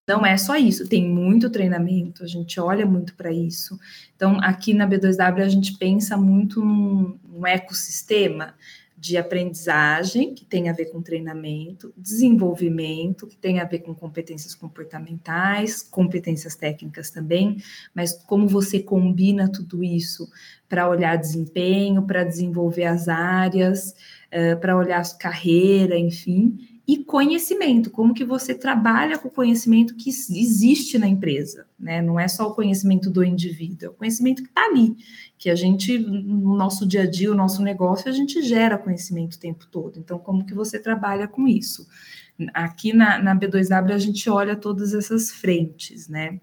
[0.08, 3.80] Não é só isso, tem muito treinamento, a gente olha muito para isso.
[4.16, 8.54] Então, aqui na B2W, a gente pensa muito num, num ecossistema
[8.98, 14.54] de aprendizagem, que tem a ver com treinamento, desenvolvimento, que tem a ver com competências
[14.54, 17.64] comportamentais, competências técnicas também,
[17.96, 20.30] mas como você combina tudo isso
[20.68, 23.96] para olhar desempenho, para desenvolver as áreas,
[24.34, 30.10] uh, para olhar carreira, enfim, e conhecimento, como que você trabalha com o conhecimento que
[30.10, 32.02] existe na empresa, né?
[32.02, 34.98] Não é só o conhecimento do indivíduo, é o conhecimento que está ali,
[35.38, 39.36] que a gente, no nosso dia a dia, o nosso negócio, a gente gera conhecimento
[39.36, 40.00] o tempo todo.
[40.00, 41.88] Então, como que você trabalha com isso?
[42.56, 46.42] Aqui na, na B2W a gente olha todas essas frentes, né?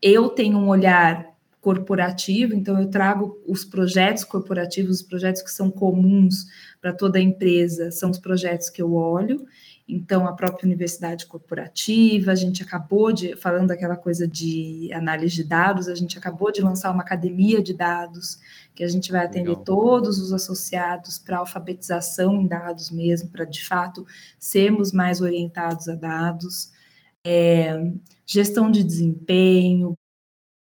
[0.00, 1.33] Eu tenho um olhar
[1.64, 6.44] corporativo, então eu trago os projetos corporativos, os projetos que são comuns
[6.78, 9.46] para toda a empresa são os projetos que eu olho.
[9.88, 15.44] Então, a própria universidade corporativa, a gente acabou de, falando daquela coisa de análise de
[15.44, 18.38] dados, a gente acabou de lançar uma academia de dados,
[18.74, 19.64] que a gente vai atender Legal.
[19.64, 24.06] todos os associados para alfabetização em dados mesmo, para de fato
[24.38, 26.70] sermos mais orientados a dados.
[27.26, 27.90] É,
[28.26, 29.96] gestão de desempenho,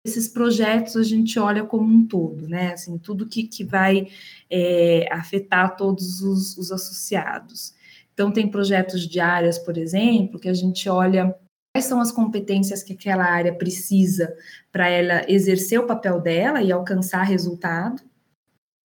[0.04, 2.72] esses projetos a gente olha como um todo, né?
[2.72, 4.08] Assim, tudo que, que vai
[4.50, 7.74] é, afetar todos os, os associados.
[8.14, 11.34] Então, tem projetos de áreas, por exemplo, que a gente olha
[11.72, 14.34] quais são as competências que aquela área precisa
[14.72, 18.02] para ela exercer o papel dela e alcançar resultado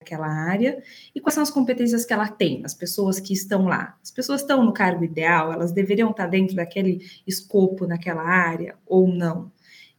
[0.01, 0.83] naquela área,
[1.15, 3.97] e quais são as competências que ela tem, as pessoas que estão lá.
[4.03, 9.07] As pessoas estão no cargo ideal, elas deveriam estar dentro daquele escopo naquela área ou
[9.07, 9.51] não.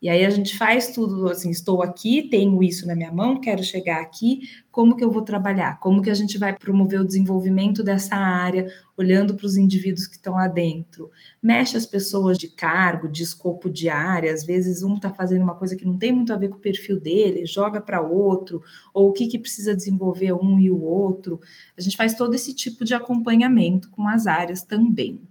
[0.03, 3.63] E aí a gente faz tudo assim, estou aqui, tenho isso na minha mão, quero
[3.63, 5.79] chegar aqui, como que eu vou trabalhar?
[5.79, 10.17] Como que a gente vai promover o desenvolvimento dessa área, olhando para os indivíduos que
[10.17, 11.09] estão lá dentro?
[11.41, 15.55] Mexe as pessoas de cargo, de escopo de área, às vezes um está fazendo uma
[15.55, 18.61] coisa que não tem muito a ver com o perfil dele, joga para outro,
[18.93, 21.39] ou o que, que precisa desenvolver um e o outro.
[21.77, 25.21] A gente faz todo esse tipo de acompanhamento com as áreas também.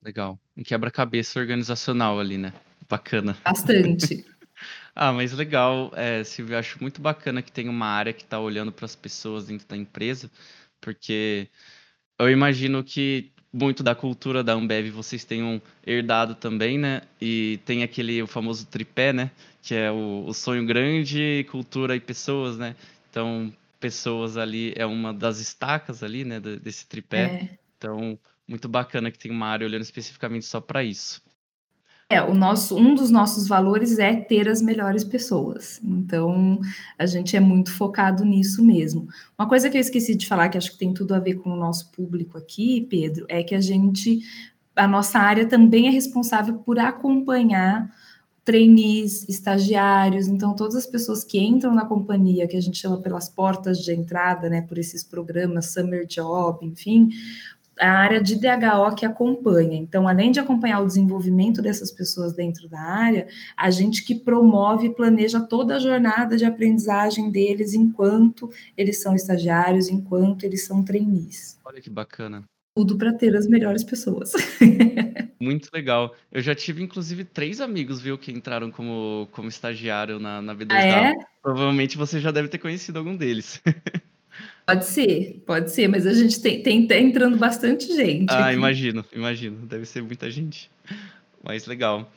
[0.00, 0.38] Legal.
[0.56, 2.52] Um quebra-cabeça organizacional ali, né?
[2.92, 3.34] Bacana.
[3.42, 4.22] Bastante.
[4.94, 8.70] ah, mas legal, é, Silvia, acho muito bacana que tem uma área que está olhando
[8.70, 10.30] para as pessoas dentro da empresa,
[10.78, 11.48] porque
[12.18, 17.00] eu imagino que muito da cultura da Ambev vocês tenham herdado também, né?
[17.18, 19.30] E tem aquele o famoso tripé, né?
[19.62, 22.76] Que é o, o sonho grande, cultura e pessoas, né?
[23.08, 26.38] Então, pessoas ali é uma das estacas ali, né?
[26.38, 27.22] Desse tripé.
[27.22, 27.58] É.
[27.78, 31.22] Então, muito bacana que tem uma área olhando especificamente só para isso.
[32.12, 35.80] É, o nosso, um dos nossos valores é ter as melhores pessoas.
[35.82, 36.60] Então,
[36.98, 39.08] a gente é muito focado nisso mesmo.
[39.38, 41.48] Uma coisa que eu esqueci de falar, que acho que tem tudo a ver com
[41.48, 44.20] o nosso público aqui, Pedro, é que a gente,
[44.76, 47.90] a nossa área também é responsável por acompanhar
[48.44, 53.30] trainees, estagiários, então todas as pessoas que entram na companhia, que a gente chama pelas
[53.30, 57.08] portas de entrada, né, por esses programas, Summer Job, enfim,
[57.78, 59.76] a área de DHO que acompanha.
[59.76, 64.86] Então, além de acompanhar o desenvolvimento dessas pessoas dentro da área, a gente que promove
[64.86, 70.82] e planeja toda a jornada de aprendizagem deles enquanto eles são estagiários, enquanto eles são
[70.82, 71.58] trainees.
[71.64, 72.44] Olha que bacana.
[72.74, 74.32] Tudo para ter as melhores pessoas.
[75.38, 76.14] Muito legal.
[76.30, 80.70] Eu já tive, inclusive, três amigos, viu, que entraram como, como estagiário na, na B2W.
[80.70, 81.14] Ah, é?
[81.42, 83.60] Provavelmente você já deve ter conhecido algum deles.
[84.66, 88.30] Pode ser, pode ser, mas a gente tem, tem tá entrando bastante gente.
[88.30, 88.56] Ah, aqui.
[88.56, 89.66] imagino, imagino.
[89.66, 90.70] Deve ser muita gente.
[91.42, 92.10] Mas legal.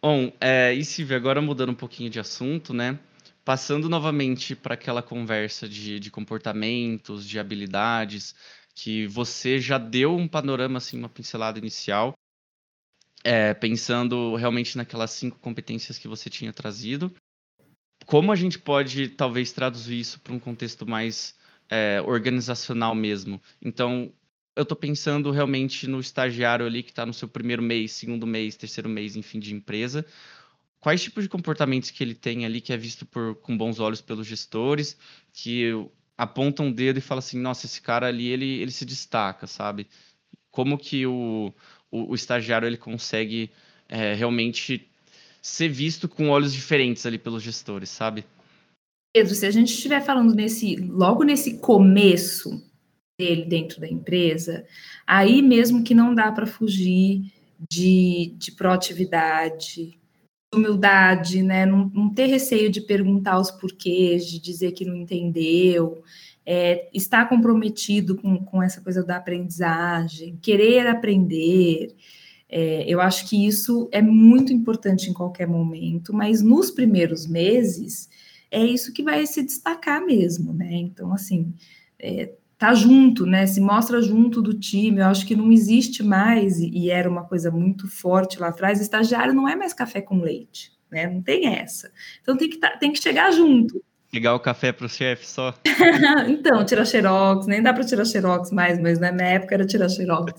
[0.00, 2.98] Bom, é, e Silvia, agora mudando um pouquinho de assunto, né?
[3.44, 8.34] Passando novamente para aquela conversa de, de comportamentos, de habilidades,
[8.74, 12.14] que você já deu um panorama, assim, uma pincelada inicial,
[13.24, 17.12] é, pensando realmente naquelas cinco competências que você tinha trazido.
[18.06, 21.34] Como a gente pode, talvez, traduzir isso para um contexto mais
[21.70, 23.40] é, organizacional mesmo.
[23.60, 24.12] Então,
[24.56, 28.56] eu estou pensando realmente no estagiário ali que está no seu primeiro mês, segundo mês,
[28.56, 30.04] terceiro mês, enfim, de empresa.
[30.80, 34.00] Quais tipos de comportamentos que ele tem ali que é visto por, com bons olhos
[34.00, 34.96] pelos gestores,
[35.32, 35.70] que
[36.16, 39.86] apontam um dedo e falam assim, nossa, esse cara ali, ele, ele se destaca, sabe?
[40.50, 41.54] Como que o,
[41.90, 43.50] o, o estagiário ele consegue
[43.88, 44.88] é, realmente
[45.40, 48.24] ser visto com olhos diferentes ali pelos gestores, sabe?
[49.12, 52.62] Pedro, se a gente estiver falando nesse, logo nesse começo
[53.18, 54.64] dele dentro da empresa,
[55.06, 57.32] aí mesmo que não dá para fugir
[57.68, 59.98] de, de proatividade,
[60.54, 61.66] humildade, né?
[61.66, 66.02] Não, não, ter receio de perguntar os porquês, de dizer que não entendeu,
[66.46, 71.94] é, estar comprometido com, com essa coisa da aprendizagem, querer aprender.
[72.48, 78.08] É, eu acho que isso é muito importante em qualquer momento, mas nos primeiros meses
[78.50, 80.72] é isso que vai se destacar mesmo, né?
[80.72, 81.54] Então, assim,
[81.98, 83.46] é, tá junto, né?
[83.46, 85.00] Se mostra junto do time.
[85.00, 89.32] Eu acho que não existe mais, e era uma coisa muito forte lá atrás, estagiário
[89.32, 91.06] não é mais café com leite, né?
[91.06, 91.92] Não tem essa.
[92.22, 93.82] Então tem que, tá, tem que chegar junto.
[94.10, 95.54] Pegar o café para o chefe só.
[96.28, 99.88] então, tirar xerox, nem dá para tirar xerox mais, mas na minha época era tirar
[99.90, 100.32] xerox.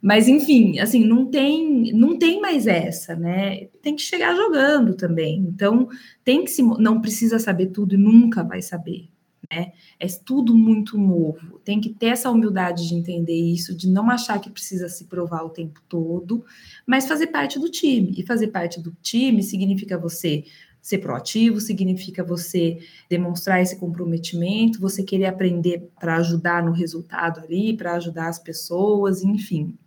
[0.00, 3.66] mas enfim, assim, não tem, não tem mais essa, né?
[3.82, 5.40] Tem que chegar jogando também.
[5.40, 5.88] Então,
[6.24, 9.10] tem que se não precisa saber tudo e nunca vai saber,
[9.52, 9.72] né?
[10.00, 11.60] É tudo muito novo.
[11.62, 15.42] Tem que ter essa humildade de entender isso, de não achar que precisa se provar
[15.42, 16.42] o tempo todo,
[16.86, 18.14] mas fazer parte do time.
[18.16, 20.44] E fazer parte do time significa você
[20.84, 22.78] Ser proativo significa você
[23.08, 29.24] demonstrar esse comprometimento, você querer aprender para ajudar no resultado ali, para ajudar as pessoas,
[29.24, 29.78] enfim.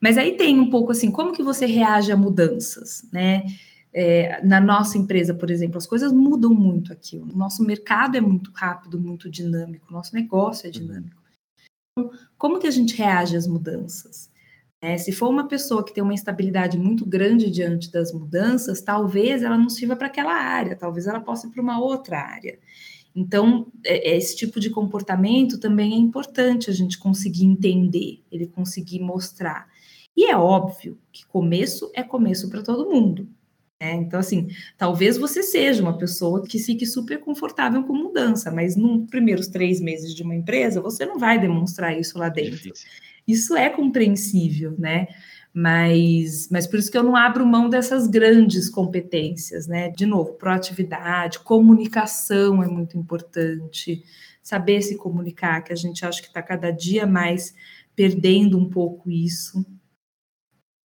[0.00, 3.42] Mas aí tem um pouco assim, como que você reage a mudanças, né?
[3.92, 7.18] É, na nossa empresa, por exemplo, as coisas mudam muito aqui.
[7.18, 10.72] O nosso mercado é muito rápido, muito dinâmico, o nosso negócio é uhum.
[10.72, 11.22] dinâmico.
[11.90, 14.30] Então, como que a gente reage às mudanças?
[14.84, 19.42] É, se for uma pessoa que tem uma instabilidade muito grande diante das mudanças, talvez
[19.42, 22.58] ela não sirva para aquela área, talvez ela possa ir para uma outra área.
[23.16, 28.46] Então, é, é, esse tipo de comportamento também é importante a gente conseguir entender, ele
[28.46, 29.68] conseguir mostrar.
[30.14, 33.26] E é óbvio que começo é começo para todo mundo.
[33.80, 33.94] Né?
[33.94, 39.08] Então, assim, talvez você seja uma pessoa que fique super confortável com mudança, mas nos
[39.08, 42.50] primeiros três meses de uma empresa, você não vai demonstrar isso lá dentro.
[42.50, 42.86] Difícil.
[43.26, 45.08] Isso é compreensível, né?
[45.52, 49.90] Mas, mas por isso que eu não abro mão dessas grandes competências, né?
[49.90, 54.02] De novo, proatividade, comunicação é muito importante,
[54.42, 57.54] saber se comunicar, que a gente acha que está cada dia mais
[57.94, 59.64] perdendo um pouco isso.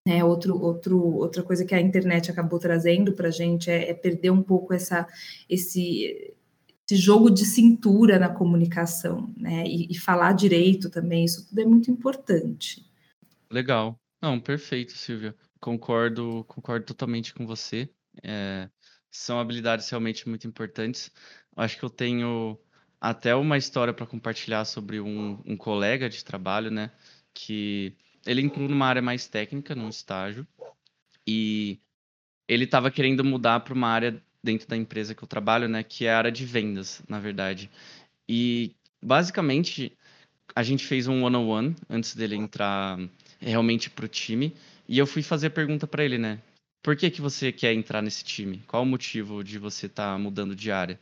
[0.07, 3.93] É, outro, outro, outra coisa que a internet acabou trazendo para a gente é, é,
[3.93, 5.07] perder um pouco essa,
[5.47, 6.33] esse,
[6.89, 9.63] esse jogo de cintura na comunicação, né?
[9.67, 12.83] E, e, falar direito também, isso tudo é muito importante.
[13.51, 13.99] Legal.
[14.19, 15.35] Não, perfeito, Silvia.
[15.59, 17.87] Concordo, concordo totalmente com você.
[18.23, 18.67] É,
[19.11, 21.11] são habilidades realmente muito importantes.
[21.55, 22.57] Acho que eu tenho
[22.99, 26.91] até uma história para compartilhar sobre um, um colega de trabalho, né?
[27.35, 30.45] Que ele entrou numa área mais técnica, num estágio,
[31.25, 31.79] e
[32.47, 36.05] ele estava querendo mudar para uma área dentro da empresa que eu trabalho, né, que
[36.05, 37.69] é a área de vendas, na verdade.
[38.27, 39.97] E basicamente
[40.55, 42.97] a gente fez um one on one antes dele entrar
[43.39, 44.55] realmente para o time,
[44.87, 46.41] e eu fui fazer a pergunta para ele, né?
[46.81, 48.63] Por que que você quer entrar nesse time?
[48.65, 50.99] Qual o motivo de você estar tá mudando de área?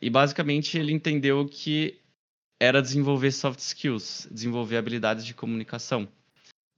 [0.00, 2.00] E basicamente ele entendeu que
[2.60, 6.08] era desenvolver soft skills, desenvolver habilidades de comunicação.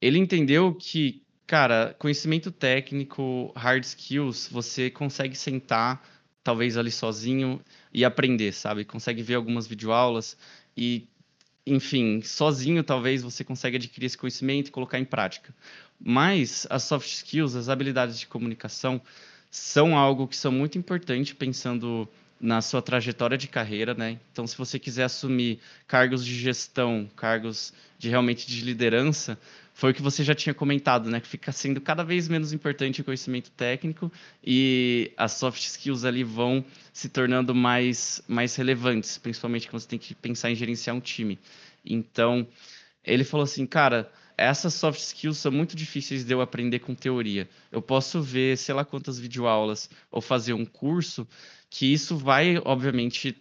[0.01, 6.07] Ele entendeu que Cara, conhecimento técnico, hard skills, você consegue sentar,
[6.45, 7.59] talvez ali sozinho
[7.91, 8.85] e aprender, sabe?
[8.85, 10.37] Consegue ver algumas videoaulas
[10.77, 11.09] e,
[11.67, 15.55] enfim, sozinho talvez você consiga adquirir esse conhecimento e colocar em prática.
[15.99, 19.01] Mas as soft skills, as habilidades de comunicação,
[19.51, 22.07] são algo que são muito importantes pensando
[22.39, 24.19] na sua trajetória de carreira, né?
[24.31, 29.39] Então, se você quiser assumir cargos de gestão, cargos de realmente de liderança,
[29.79, 31.21] foi o que você já tinha comentado, né?
[31.21, 34.11] Que fica sendo cada vez menos importante o conhecimento técnico
[34.43, 39.99] e as soft skills ali vão se tornando mais, mais relevantes, principalmente quando você tem
[40.01, 41.39] que pensar em gerenciar um time.
[41.87, 42.45] Então,
[43.05, 47.49] ele falou assim, cara, essas soft skills são muito difíceis de eu aprender com teoria.
[47.71, 51.25] Eu posso ver, sei lá quantas videoaulas ou fazer um curso,
[51.71, 53.41] que isso vai, obviamente,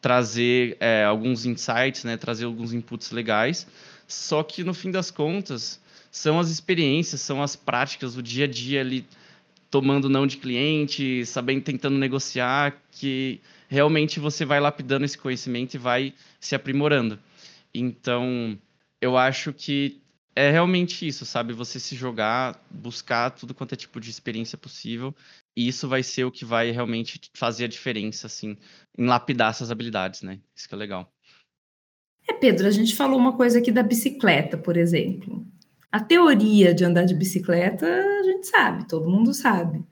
[0.00, 2.16] trazer é, alguns insights, né?
[2.16, 3.66] Trazer alguns inputs legais,
[4.06, 5.80] só que no fim das contas,
[6.10, 9.06] são as experiências, são as práticas, o dia a dia ali
[9.70, 15.78] tomando não de cliente, sabendo, tentando negociar, que realmente você vai lapidando esse conhecimento e
[15.78, 17.18] vai se aprimorando.
[17.74, 18.58] Então,
[19.00, 20.00] eu acho que
[20.34, 21.52] é realmente isso, sabe?
[21.52, 25.14] Você se jogar, buscar tudo quanto é tipo de experiência possível,
[25.56, 28.56] e isso vai ser o que vai realmente fazer a diferença, assim,
[28.96, 30.38] em lapidar essas habilidades, né?
[30.54, 31.10] Isso que é legal.
[32.28, 35.46] É, Pedro, a gente falou uma coisa aqui da bicicleta, por exemplo.
[35.90, 39.84] A teoria de andar de bicicleta, a gente sabe, todo mundo sabe.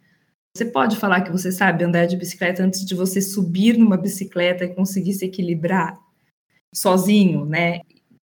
[0.57, 4.65] Você pode falar que você sabe andar de bicicleta antes de você subir numa bicicleta
[4.65, 5.99] e conseguir se equilibrar
[6.73, 7.81] sozinho, né?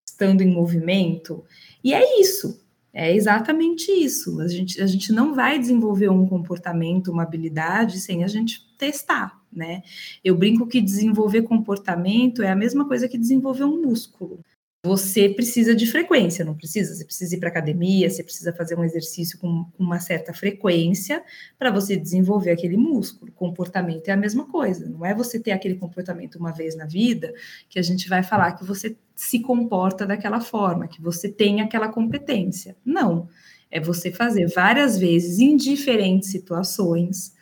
[0.08, 1.44] Estando em movimento.
[1.82, 2.64] E é isso.
[2.92, 4.40] É exatamente isso.
[4.40, 9.39] A gente, a gente não vai desenvolver um comportamento, uma habilidade sem a gente testar
[9.52, 9.82] né?
[10.24, 14.40] Eu brinco que desenvolver comportamento é a mesma coisa que desenvolver um músculo.
[14.82, 16.94] Você precisa de frequência, não precisa?
[16.94, 21.22] Você precisa ir para academia, você precisa fazer um exercício com uma certa frequência
[21.58, 23.30] para você desenvolver aquele músculo.
[23.32, 27.30] Comportamento é a mesma coisa, não é você ter aquele comportamento uma vez na vida
[27.68, 31.88] que a gente vai falar que você se comporta daquela forma, que você tem aquela
[31.88, 32.74] competência.
[32.82, 33.28] Não.
[33.70, 37.34] É você fazer várias vezes em diferentes situações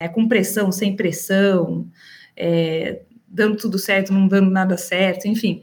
[0.00, 1.88] né, com pressão, sem pressão,
[2.36, 5.62] é, dando tudo certo, não dando nada certo, enfim.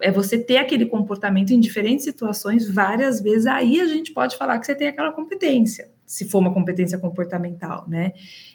[0.00, 4.58] É você ter aquele comportamento em diferentes situações várias vezes, aí a gente pode falar
[4.58, 8.12] que você tem aquela competência, se for uma competência comportamental, né?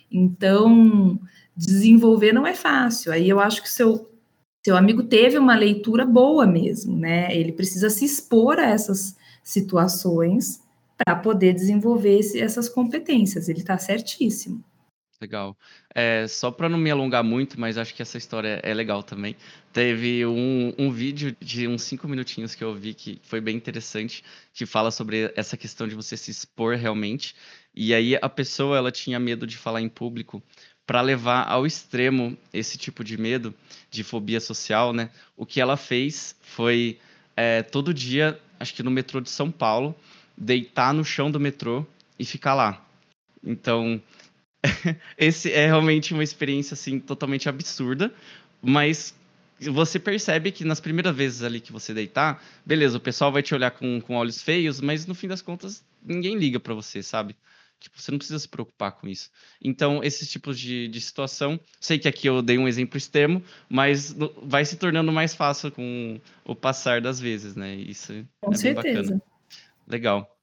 [0.09, 1.19] Então,
[1.55, 3.11] desenvolver não é fácil.
[3.11, 4.09] Aí eu acho que seu
[4.67, 7.33] seu amigo teve uma leitura boa mesmo, né?
[7.33, 10.61] Ele precisa se expor a essas situações
[10.97, 13.47] para poder desenvolver esse, essas competências.
[13.47, 14.61] Ele está certíssimo.
[15.19, 15.57] Legal.
[15.95, 19.35] É, só para não me alongar muito, mas acho que essa história é legal também.
[19.73, 24.23] Teve um, um vídeo de uns cinco minutinhos que eu vi que foi bem interessante,
[24.53, 27.35] que fala sobre essa questão de você se expor realmente.
[27.73, 30.41] E aí a pessoa ela tinha medo de falar em público
[30.85, 33.55] para levar ao extremo esse tipo de medo,
[33.89, 35.09] de fobia social, né?
[35.35, 36.99] O que ela fez foi
[37.35, 39.95] é, todo dia, acho que no metrô de São Paulo,
[40.37, 41.83] deitar no chão do metrô
[42.19, 42.85] e ficar lá.
[43.43, 44.01] Então,
[45.17, 48.13] esse é realmente uma experiência assim totalmente absurda,
[48.61, 49.15] mas
[49.59, 53.55] você percebe que nas primeiras vezes ali que você deitar, beleza, o pessoal vai te
[53.55, 57.35] olhar com, com olhos feios, mas no fim das contas ninguém liga para você, sabe?
[57.79, 59.29] Tipo, você não precisa se preocupar com isso.
[59.61, 64.15] Então, esses tipos de, de situação, sei que aqui eu dei um exemplo extremo, mas
[64.41, 67.75] vai se tornando mais fácil com o passar das vezes, né?
[67.75, 69.01] Isso com é certeza.
[69.01, 69.21] bacana.
[69.87, 70.37] Legal.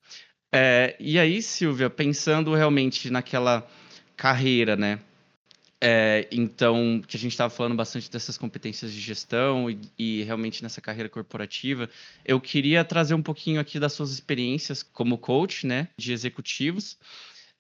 [0.52, 3.68] É, e aí, Silvia, pensando realmente naquela
[4.16, 4.98] carreira, né?
[5.86, 10.62] É, então, que a gente estava falando bastante dessas competências de gestão e, e, realmente
[10.62, 11.90] nessa carreira corporativa,
[12.24, 16.96] eu queria trazer um pouquinho aqui das suas experiências como coach, né, de executivos.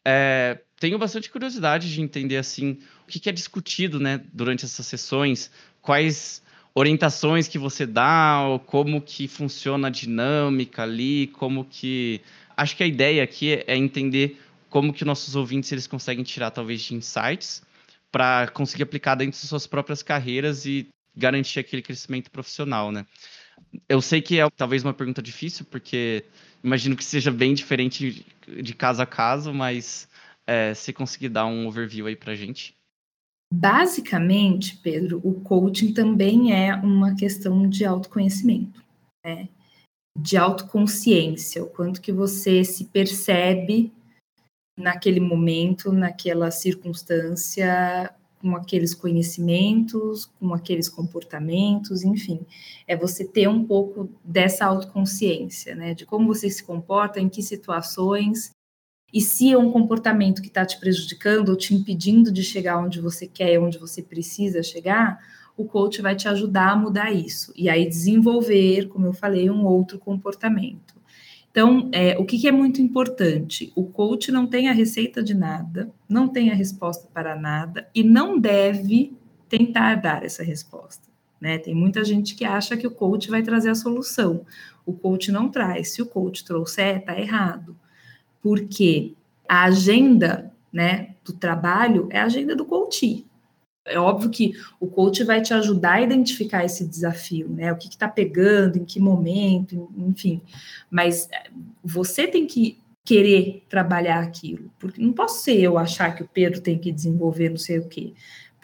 [0.02, 4.86] É, tenho bastante curiosidade de entender assim o que, que é discutido, né, durante essas
[4.86, 5.50] sessões,
[5.82, 6.42] quais
[6.74, 12.22] orientações que você dá, ou como que funciona a dinâmica ali, como que
[12.56, 14.40] acho que a ideia aqui é entender
[14.74, 17.62] como que nossos ouvintes eles conseguem tirar talvez de insights
[18.10, 23.06] para conseguir aplicar dentro de suas próprias carreiras e garantir aquele crescimento profissional, né?
[23.88, 26.24] Eu sei que é talvez uma pergunta difícil, porque
[26.62, 30.08] imagino que seja bem diferente de caso a caso, mas
[30.44, 32.74] é, se conseguir dar um overview aí para gente.
[33.52, 38.82] Basicamente, Pedro, o coaching também é uma questão de autoconhecimento,
[39.24, 39.48] né?
[40.18, 43.92] de autoconsciência, o quanto que você se percebe
[44.76, 52.40] naquele momento, naquela circunstância, com aqueles conhecimentos, com aqueles comportamentos, enfim,
[52.86, 57.42] é você ter um pouco dessa autoconsciência, né, de como você se comporta, em que
[57.42, 58.50] situações,
[59.12, 63.00] e se é um comportamento que está te prejudicando ou te impedindo de chegar onde
[63.00, 65.18] você quer, onde você precisa chegar,
[65.56, 69.64] o coach vai te ajudar a mudar isso, e aí desenvolver, como eu falei, um
[69.64, 70.93] outro comportamento.
[71.54, 73.72] Então, é, o que, que, é muito importante?
[73.76, 78.02] O coach não tem a receita de nada, não tem a resposta para nada e
[78.02, 79.16] não deve
[79.48, 81.08] tentar dar essa resposta.
[81.40, 81.56] Né?
[81.58, 84.44] Tem muita gente que acha que o coach vai trazer a solução.
[84.84, 85.92] O coach não traz.
[85.92, 87.76] Se o coach trouxer, está errado.
[88.42, 89.14] Porque
[89.48, 93.24] a agenda né, do trabalho é a agenda do coach.
[93.86, 97.70] É óbvio que o coach vai te ajudar a identificar esse desafio, né?
[97.72, 100.40] O que está pegando, em que momento, enfim.
[100.90, 101.50] Mas eh,
[101.84, 104.70] você tem que querer trabalhar aquilo.
[104.78, 107.86] Porque não posso ser eu achar que o Pedro tem que desenvolver não sei o
[107.86, 108.14] quê.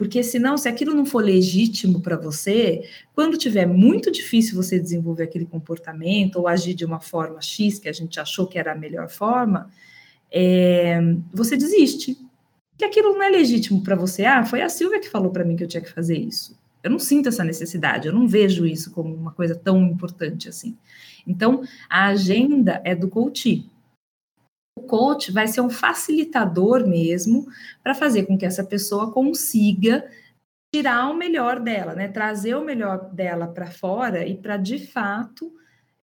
[0.00, 5.24] Porque senão, se aquilo não for legítimo para você, quando tiver muito difícil você desenvolver
[5.24, 8.74] aquele comportamento ou agir de uma forma X que a gente achou que era a
[8.74, 9.68] melhor forma,
[10.32, 10.98] é,
[11.30, 12.16] você desiste
[12.80, 14.24] que aquilo não é legítimo para você.
[14.24, 16.58] Ah, foi a Silvia que falou para mim que eu tinha que fazer isso.
[16.82, 20.76] Eu não sinto essa necessidade, eu não vejo isso como uma coisa tão importante assim.
[21.26, 23.68] Então, a agenda é do coach.
[24.78, 27.46] O coach vai ser um facilitador mesmo
[27.82, 30.10] para fazer com que essa pessoa consiga
[30.74, 32.08] tirar o melhor dela, né?
[32.08, 35.52] Trazer o melhor dela para fora e para de fato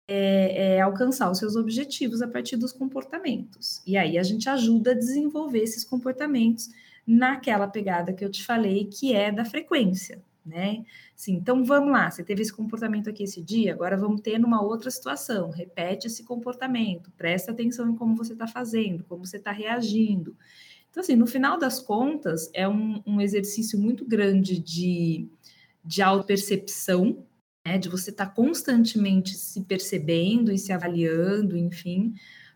[0.09, 3.83] é, é, alcançar os seus objetivos a partir dos comportamentos.
[3.87, 6.71] E aí a gente ajuda a desenvolver esses comportamentos
[7.07, 10.85] naquela pegada que eu te falei, que é da frequência, né?
[11.15, 14.63] Sim, então vamos lá, você teve esse comportamento aqui esse dia, agora vamos ter numa
[14.63, 15.51] outra situação.
[15.51, 20.37] Repete esse comportamento, presta atenção em como você está fazendo, como você está reagindo.
[20.91, 25.29] Então, assim, no final das contas, é um, um exercício muito grande de,
[25.85, 27.25] de auto-percepção,
[27.67, 32.15] né, de você estar tá constantemente se percebendo e se avaliando, enfim,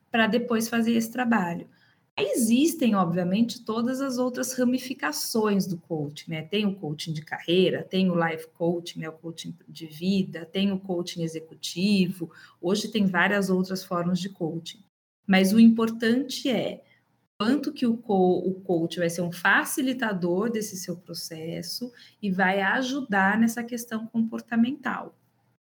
[0.08, 1.66] para depois fazer esse trabalho.
[2.16, 6.42] Existem, obviamente, todas as outras ramificações do coaching, né?
[6.42, 9.08] Tem o coaching de carreira, tem o life coaching, né?
[9.08, 12.30] o coaching de vida, tem o coaching executivo,
[12.60, 14.78] hoje tem várias outras formas de coaching.
[15.26, 16.82] Mas o importante é
[17.40, 23.38] quanto que o, o coach vai ser um facilitador desse seu processo e vai ajudar
[23.38, 25.16] nessa questão comportamental.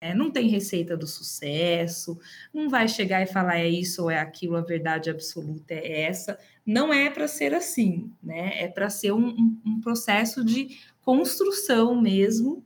[0.01, 2.19] É, não tem receita do sucesso,
[2.53, 6.37] não vai chegar e falar é isso ou é aquilo, a verdade absoluta é essa.
[6.67, 8.61] Não é para ser assim, né?
[8.61, 12.65] É para ser um, um, um, processo de construção mesmo,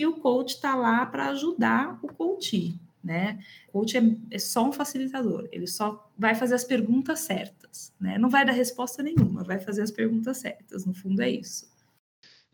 [0.00, 2.74] e o coach está lá para ajudar o coach,
[3.04, 3.38] né?
[3.68, 7.61] O coach é, é, só um facilitador, ele só vai fazer as perguntas certas,
[8.00, 8.18] né?
[8.18, 11.70] Não vai dar resposta nenhuma, vai fazer as perguntas certas, no fundo é isso.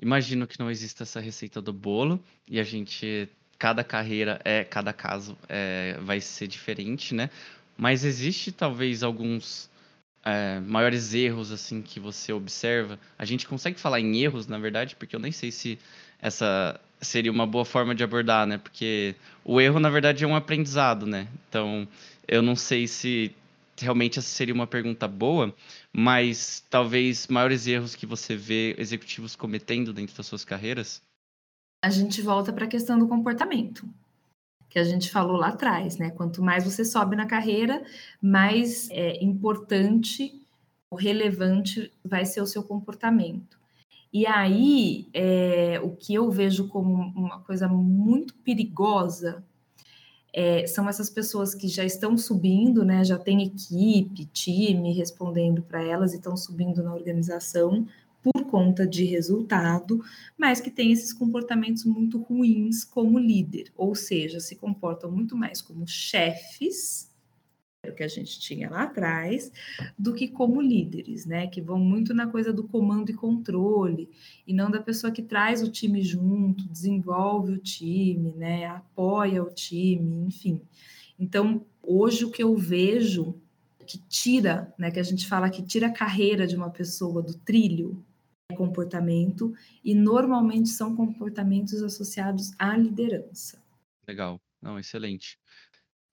[0.01, 4.93] Imagino que não exista essa receita do bolo e a gente cada carreira é, cada
[4.93, 7.29] caso é, vai ser diferente, né?
[7.77, 9.69] Mas existe talvez alguns
[10.25, 12.99] é, maiores erros assim que você observa?
[13.19, 15.79] A gente consegue falar em erros, na verdade, porque eu nem sei se
[16.21, 18.59] essa seria uma boa forma de abordar, né?
[18.59, 19.15] Porque
[19.45, 21.29] o erro, na verdade, é um aprendizado, né?
[21.49, 21.87] Então,
[22.27, 23.35] eu não sei se
[23.85, 25.55] realmente essa seria uma pergunta boa,
[25.93, 31.03] mas talvez maiores erros que você vê executivos cometendo dentro das suas carreiras?
[31.83, 33.89] a gente volta para a questão do comportamento,
[34.69, 36.11] que a gente falou lá atrás, né?
[36.11, 37.83] Quanto mais você sobe na carreira,
[38.21, 40.43] mais é, importante
[40.91, 43.59] ou relevante vai ser o seu comportamento.
[44.13, 49.45] E aí, é, o que eu vejo como uma coisa muito perigosa
[50.39, 53.03] é, são essas pessoas que já estão subindo, né?
[53.03, 57.85] Já tem equipe, time respondendo para elas e estão subindo na organização,
[58.23, 60.01] por conta de resultado,
[60.37, 65.61] mas que tem esses comportamentos muito ruins como líder, ou seja, se comportam muito mais
[65.61, 67.11] como chefes,
[67.95, 69.53] que a gente tinha lá atrás,
[69.99, 71.47] do que como líderes, né?
[71.47, 74.09] Que vão muito na coisa do comando e controle,
[74.47, 78.67] e não da pessoa que traz o time junto, desenvolve o time, né?
[78.67, 80.61] Apoia o time, enfim.
[81.19, 83.35] Então, hoje o que eu vejo
[83.87, 87.33] que tira, né, que a gente fala que tira a carreira de uma pessoa do
[87.33, 88.05] trilho,
[88.55, 93.63] comportamento e normalmente são comportamentos associados à liderança.
[94.07, 95.39] Legal, não, excelente.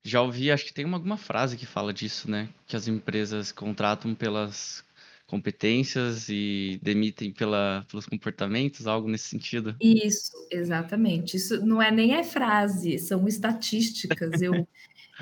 [0.06, 2.48] Já ouvi, acho que tem uma, alguma frase que fala disso, né?
[2.68, 4.86] Que as empresas contratam pelas
[5.26, 9.76] competências e demitem pela, pelos comportamentos, algo nesse sentido.
[9.82, 11.38] Isso, exatamente.
[11.38, 14.42] Isso não é nem é frase, são estatísticas.
[14.44, 14.68] Eu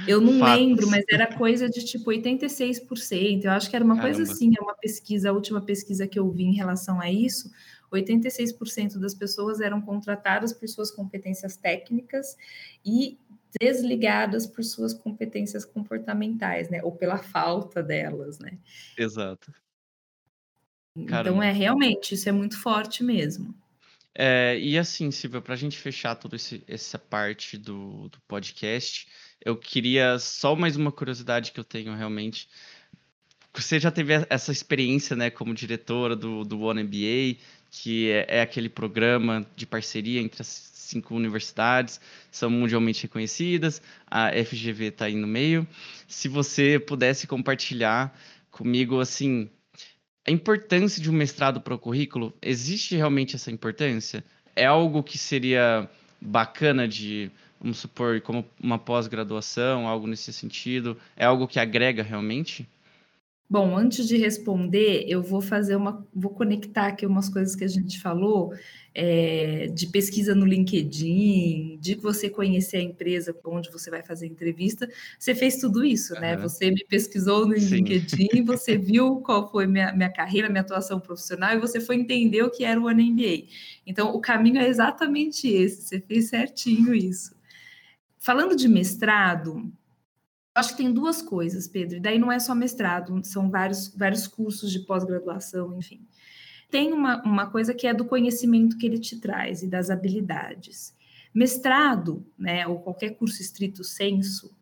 [0.07, 0.59] eu não Fatos.
[0.59, 3.43] lembro, mas era coisa de tipo 86%.
[3.43, 4.15] Eu acho que era uma Caramba.
[4.15, 7.51] coisa assim, é uma pesquisa, a última pesquisa que eu vi em relação a isso,
[7.91, 12.35] 86% das pessoas eram contratadas por suas competências técnicas
[12.83, 13.19] e
[13.59, 16.81] desligadas por suas competências comportamentais, né?
[16.83, 18.57] Ou pela falta delas, né?
[18.97, 19.53] Exato.
[20.95, 23.53] Então é realmente isso é muito forte mesmo.
[24.15, 26.37] É, e assim, Silvia, para a gente fechar toda
[26.67, 29.07] essa parte do, do podcast,
[29.43, 32.47] eu queria só mais uma curiosidade que eu tenho realmente.
[33.55, 37.39] Você já teve essa experiência, né, como diretora do, do One MBA,
[37.71, 40.47] que é, é aquele programa de parceria entre as
[40.83, 41.99] cinco universidades,
[42.31, 45.67] são mundialmente reconhecidas, a FGV está aí no meio.
[46.07, 48.17] Se você pudesse compartilhar
[48.51, 49.49] comigo, assim,
[50.25, 54.23] a importância de um mestrado para o currículo, existe realmente essa importância?
[54.55, 55.89] É algo que seria
[56.21, 57.29] bacana de,
[57.59, 60.97] vamos supor, como uma pós-graduação, algo nesse sentido?
[61.17, 62.67] É algo que agrega realmente?
[63.53, 67.67] Bom, antes de responder, eu vou fazer uma, vou conectar aqui umas coisas que a
[67.67, 68.51] gente falou
[68.95, 74.29] é, de pesquisa no LinkedIn, de você conhecer a empresa onde você vai fazer a
[74.29, 74.89] entrevista.
[75.19, 76.21] Você fez tudo isso, uhum.
[76.21, 76.35] né?
[76.37, 77.75] Você me pesquisou no Sim.
[77.75, 82.41] LinkedIn, você viu qual foi minha, minha carreira, minha atuação profissional e você foi entender
[82.41, 83.43] o que era o MBA.
[83.85, 85.83] Então, o caminho é exatamente esse.
[85.83, 87.35] Você fez certinho isso.
[88.17, 89.71] Falando de mestrado,
[90.55, 94.27] acho que tem duas coisas, Pedro, e daí não é só mestrado, são vários, vários
[94.27, 96.05] cursos de pós-graduação, enfim.
[96.69, 100.95] Tem uma, uma coisa que é do conhecimento que ele te traz e das habilidades.
[101.33, 104.55] Mestrado, né, ou qualquer curso estrito senso,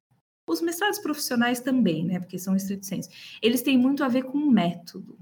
[0.48, 3.10] os mestrados profissionais também, né, porque são estrito senso,
[3.42, 5.18] eles têm muito a ver com o método,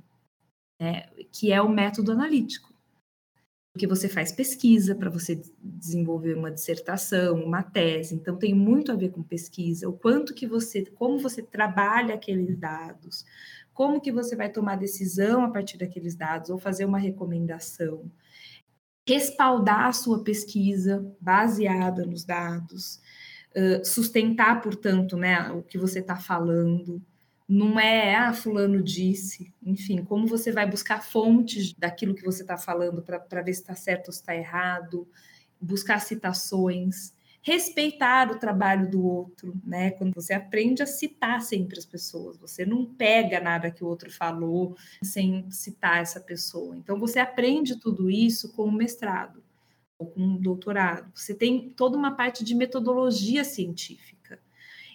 [0.79, 2.69] né, que é o método analítico
[3.71, 8.95] porque você faz pesquisa para você desenvolver uma dissertação, uma tese, então tem muito a
[8.95, 13.25] ver com pesquisa, o quanto que você, como você trabalha aqueles dados,
[13.73, 18.11] como que você vai tomar decisão a partir daqueles dados ou fazer uma recomendação,
[19.07, 22.99] respaldar a sua pesquisa baseada nos dados,
[23.83, 27.01] sustentar, portanto, né, o que você está falando,
[27.49, 32.57] não é, ah, fulano disse, enfim, como você vai buscar fontes daquilo que você está
[32.57, 35.07] falando para ver se está certo ou se está errado,
[35.59, 37.13] buscar citações.
[37.41, 39.91] respeitar o trabalho do outro, né?
[39.91, 44.11] Quando você aprende a citar sempre as pessoas, você não pega nada que o outro
[44.11, 46.75] falou sem citar essa pessoa.
[46.75, 49.41] Então você aprende tudo isso com o mestrado
[49.97, 51.11] ou com o doutorado.
[51.15, 54.39] Você tem toda uma parte de metodologia científica.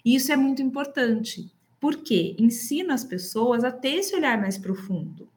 [0.03, 1.51] E isso é muito importante,
[1.85, 5.29] porque ensina as pessoas a ter esse olhar mais profundo.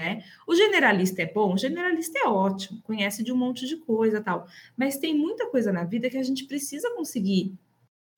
[0.00, 0.24] Né?
[0.46, 4.46] O generalista é bom, o generalista é ótimo, conhece de um monte de coisa tal,
[4.74, 7.54] mas tem muita coisa na vida que a gente precisa conseguir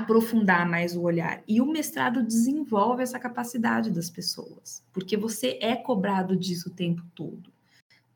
[0.00, 1.42] aprofundar mais o olhar.
[1.48, 7.02] E o mestrado desenvolve essa capacidade das pessoas, porque você é cobrado disso o tempo
[7.16, 7.52] todo.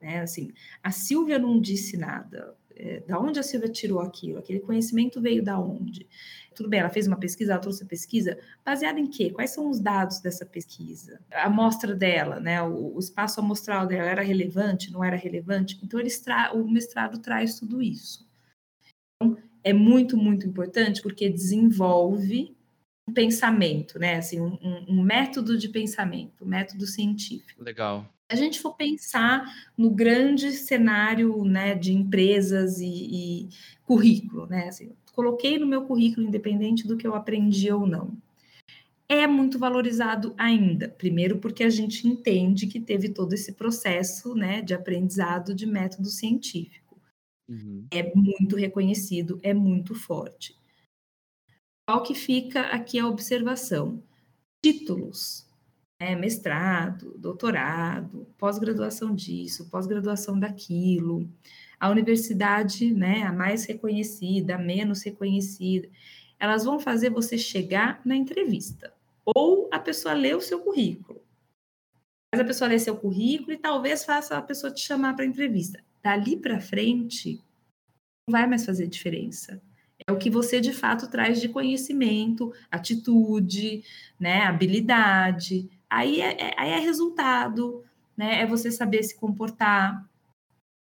[0.00, 0.20] Né?
[0.20, 2.56] Assim, a Silvia não disse nada.
[2.78, 4.38] É, da onde a Silvia tirou aquilo?
[4.38, 6.06] Aquele conhecimento veio da onde?
[6.54, 9.30] Tudo bem, ela fez uma pesquisa, ela trouxe a pesquisa, baseada em quê?
[9.30, 11.20] Quais são os dados dessa pesquisa?
[11.30, 12.62] A amostra dela, né?
[12.62, 15.78] O, o espaço amostral dela era relevante, não era relevante?
[15.82, 18.26] Então, eles tra o mestrado traz tudo isso.
[19.14, 22.55] Então, é muito, muito importante porque desenvolve
[23.12, 24.16] pensamento, né?
[24.16, 27.62] Assim, um, um método de pensamento, um método científico.
[27.62, 33.48] Legal a gente for pensar no grande cenário né, de empresas e, e
[33.84, 34.68] currículo, né?
[34.68, 38.16] Assim, coloquei no meu currículo, independente do que eu aprendi ou não.
[39.08, 40.88] É muito valorizado ainda.
[40.88, 46.08] Primeiro, porque a gente entende que teve todo esse processo né, de aprendizado de método
[46.08, 47.00] científico.
[47.48, 47.86] Uhum.
[47.92, 50.56] É muito reconhecido, é muito forte.
[51.88, 54.02] Qual que fica aqui a observação?
[54.64, 55.46] Títulos
[56.00, 61.28] né, mestrado, doutorado, pós-graduação disso, pós-graduação daquilo,
[61.80, 65.88] a universidade, né, a mais reconhecida, a menos reconhecida,
[66.38, 68.92] elas vão fazer você chegar na entrevista.
[69.24, 71.20] Ou a pessoa lê o seu currículo.
[72.34, 75.82] Faz a pessoa ler seu currículo e talvez faça a pessoa te chamar para entrevista.
[76.02, 77.42] Dali para frente,
[78.28, 79.60] não vai mais fazer diferença.
[80.06, 83.82] É o que você de fato traz de conhecimento, atitude,
[84.18, 87.84] né, habilidade, Aí é, é, aí é resultado,
[88.16, 88.40] né?
[88.40, 90.04] É você saber se comportar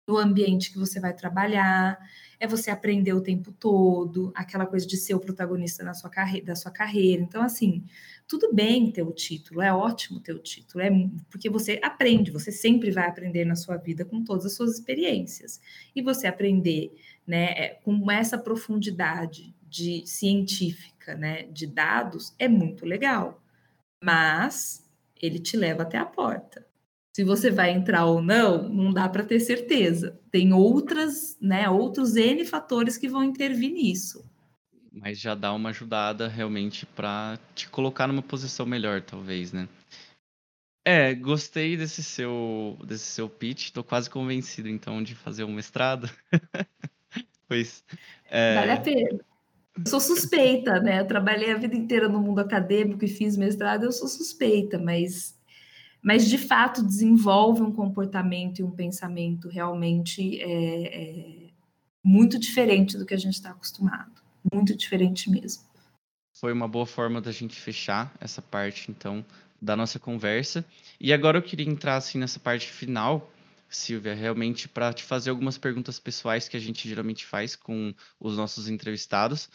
[0.09, 1.99] no ambiente que você vai trabalhar,
[2.39, 6.47] é você aprender o tempo todo, aquela coisa de ser o protagonista na sua carreira,
[6.47, 7.23] da sua carreira.
[7.23, 7.85] Então, assim,
[8.29, 10.91] tudo bem ter o título, é ótimo ter o título, é
[11.31, 15.61] porque você aprende, você sempre vai aprender na sua vida com todas as suas experiências.
[15.97, 16.95] E você aprender,
[17.27, 23.43] né, é, com essa profundidade de científica, né, de dados, é muito legal.
[24.03, 24.89] Mas
[25.20, 26.66] ele te leva até a porta.
[27.14, 30.20] Se você vai entrar ou não, não dá para ter certeza.
[30.31, 34.25] Tem outras, né, outros N fatores que vão intervir nisso.
[34.93, 39.68] Mas já dá uma ajudada realmente para te colocar numa posição melhor, talvez, né?
[40.87, 46.11] É, gostei desse seu desse seu pitch, tô quase convencido então de fazer um mestrado.
[47.49, 47.84] pois
[48.30, 48.55] é...
[48.55, 49.20] Vale a pena.
[49.76, 51.01] Eu sou suspeita, né?
[51.01, 55.36] Eu trabalhei a vida inteira no mundo acadêmico e fiz mestrado, eu sou suspeita, mas,
[56.01, 61.51] mas de fato desenvolve um comportamento e um pensamento realmente é, é
[62.05, 64.12] muito diferente do que a gente está acostumado.
[64.53, 65.64] Muito diferente mesmo.
[66.38, 69.24] Foi uma boa forma da gente fechar essa parte, então,
[69.61, 70.64] da nossa conversa.
[71.01, 73.32] E agora eu queria entrar assim nessa parte final,
[73.75, 78.37] Silvia, realmente para te fazer algumas perguntas pessoais que a gente geralmente faz com os
[78.37, 79.49] nossos entrevistados,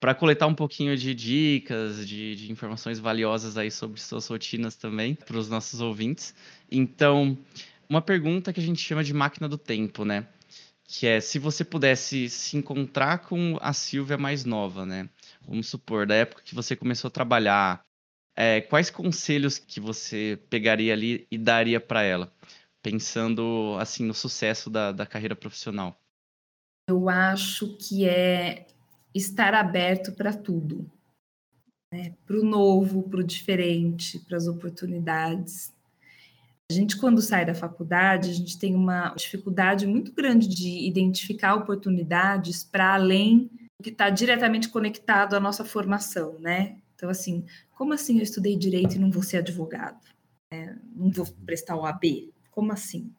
[0.00, 5.14] para coletar um pouquinho de dicas, de, de, informações valiosas aí sobre suas rotinas também
[5.14, 6.34] para os nossos ouvintes.
[6.70, 7.36] Então,
[7.88, 10.26] uma pergunta que a gente chama de máquina do tempo, né?
[10.84, 15.08] Que é se você pudesse se encontrar com a Silvia mais nova, né?
[15.46, 17.82] Vamos supor, da época que você começou a trabalhar,
[18.36, 22.32] é, quais conselhos que você pegaria ali e daria para ela?
[22.90, 26.00] Pensando assim no sucesso da, da carreira profissional?
[26.88, 28.66] Eu acho que é
[29.14, 30.90] estar aberto para tudo,
[31.92, 32.14] né?
[32.26, 35.74] para o novo, para o diferente, para as oportunidades.
[36.70, 41.54] A gente, quando sai da faculdade, a gente tem uma dificuldade muito grande de identificar
[41.54, 46.78] oportunidades para além do que está diretamente conectado à nossa formação, né?
[46.94, 50.00] Então, assim, como assim eu estudei direito e não vou ser advogado?
[50.50, 52.32] É, não vou prestar o AB?
[52.58, 53.12] Como assim?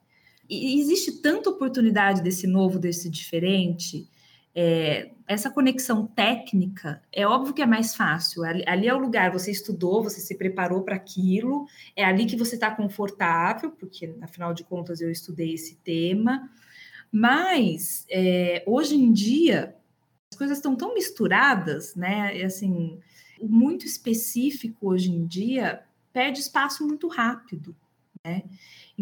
[0.46, 4.06] E existe tanta oportunidade desse novo, desse diferente.
[4.54, 8.44] É, essa conexão técnica é óbvio que é mais fácil.
[8.44, 11.66] Ali, ali é o lugar, você estudou, você se preparou para aquilo,
[11.96, 16.50] é ali que você está confortável, porque afinal de contas eu estudei esse tema.
[17.10, 19.74] Mas é, hoje em dia
[20.30, 22.36] as coisas estão tão misturadas, né?
[22.36, 23.00] E, assim,
[23.40, 25.82] muito específico hoje em dia
[26.12, 27.74] perde espaço muito rápido,
[28.22, 28.42] né?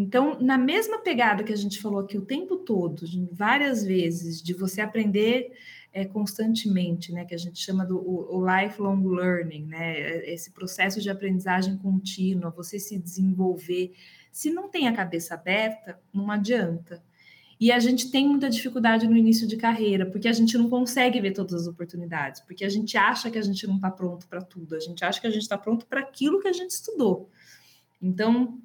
[0.00, 4.54] Então, na mesma pegada que a gente falou aqui o tempo todo, várias vezes, de
[4.54, 5.50] você aprender
[5.92, 11.02] é, constantemente, né, que a gente chama do o, o lifelong learning, né, esse processo
[11.02, 13.92] de aprendizagem contínua, você se desenvolver.
[14.30, 17.02] Se não tem a cabeça aberta, não adianta.
[17.58, 21.20] E a gente tem muita dificuldade no início de carreira, porque a gente não consegue
[21.20, 24.42] ver todas as oportunidades, porque a gente acha que a gente não está pronto para
[24.42, 27.28] tudo, a gente acha que a gente está pronto para aquilo que a gente estudou.
[28.00, 28.60] Então,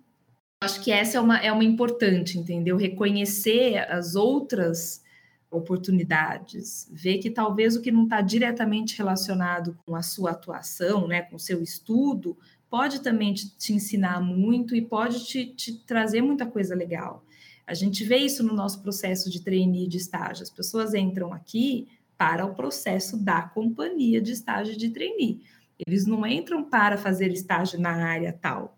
[0.64, 2.78] acho que essa é uma, é uma importante, entendeu?
[2.78, 5.03] Reconhecer as outras
[5.51, 11.22] oportunidades, ver que talvez o que não está diretamente relacionado com a sua atuação, né,
[11.22, 12.36] com o seu estudo,
[12.70, 17.24] pode também te, te ensinar muito e pode te, te, trazer muita coisa legal.
[17.68, 20.43] A gente vê isso no nosso processo de trainee de estágio.
[20.43, 21.88] As pessoas entram aqui
[22.18, 25.41] para o processo da companhia de estágio de trainee.
[25.86, 28.78] Eles não entram para fazer estágio na área tal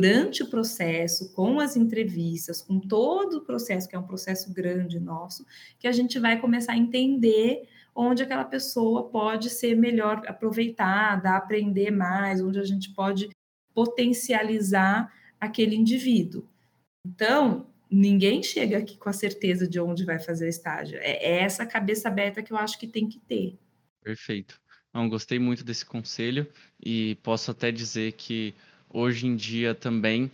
[0.00, 4.98] durante o processo, com as entrevistas, com todo o processo, que é um processo grande
[4.98, 5.44] nosso,
[5.78, 11.90] que a gente vai começar a entender onde aquela pessoa pode ser melhor aproveitada, aprender
[11.90, 13.28] mais, onde a gente pode
[13.74, 16.48] potencializar aquele indivíduo.
[17.06, 20.98] Então, ninguém chega aqui com a certeza de onde vai fazer estágio.
[21.02, 23.58] É, é essa cabeça aberta que eu acho que tem que ter.
[24.02, 24.58] Perfeito.
[24.94, 26.48] Não, gostei muito desse conselho
[26.82, 28.54] e posso até dizer que
[28.92, 30.30] hoje em dia também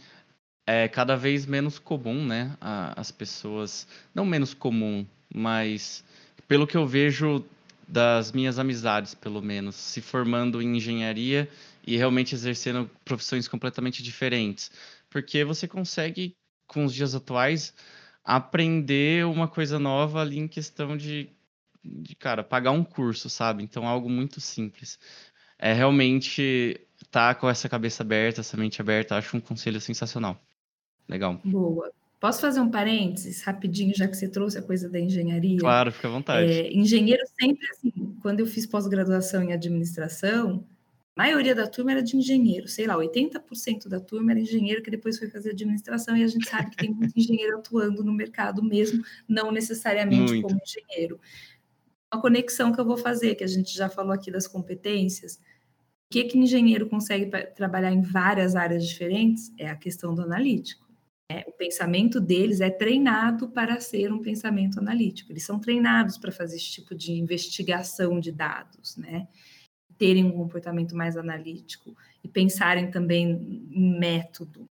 [0.67, 2.57] é cada vez menos comum, né?
[2.61, 6.05] as pessoas, não menos comum, mas
[6.49, 7.45] pelo que eu vejo
[7.87, 11.49] das minhas amizades, pelo menos, se formando em engenharia
[11.87, 14.73] e realmente exercendo profissões completamente diferentes.
[15.09, 16.35] Porque você consegue,
[16.67, 17.73] com os dias atuais,
[18.25, 21.31] aprender uma coisa nova ali em questão de,
[21.85, 23.63] de cara, pagar um curso, sabe?
[23.63, 24.99] Então, algo muito simples.
[25.59, 26.81] É realmente
[27.11, 30.41] tá com essa cabeça aberta, essa mente aberta, acho um conselho sensacional.
[31.09, 31.41] Legal.
[31.45, 31.91] Boa.
[32.19, 35.59] Posso fazer um parênteses rapidinho, já que você trouxe a coisa da engenharia?
[35.59, 36.51] Claro, fica à vontade.
[36.51, 37.93] É, engenheiro sempre assim,
[38.23, 40.65] quando eu fiz pós-graduação em administração,
[41.15, 44.91] a maioria da turma era de engenheiro, sei lá, 80% da turma era engenheiro que
[44.91, 48.63] depois foi fazer administração e a gente sabe que tem muito engenheiro atuando no mercado
[48.63, 50.49] mesmo, não necessariamente muito.
[50.49, 51.21] como engenheiro.
[52.13, 55.39] Uma conexão que eu vou fazer, que a gente já falou aqui das competências,
[56.11, 60.87] que, que engenheiro consegue trabalhar em várias áreas diferentes é a questão do analítico.
[61.29, 65.33] É, o pensamento deles é treinado para ser um pensamento analítico.
[65.33, 69.27] Eles são treinados para fazer esse tipo de investigação de dados, né?
[69.99, 74.67] Terem um comportamento mais analítico e pensarem também em método,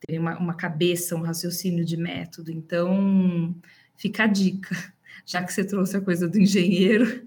[0.00, 2.50] terem uma, uma cabeça, um raciocínio de método.
[2.50, 3.54] Então,
[3.96, 4.74] fica a dica.
[5.24, 7.24] Já que você trouxe a coisa do engenheiro,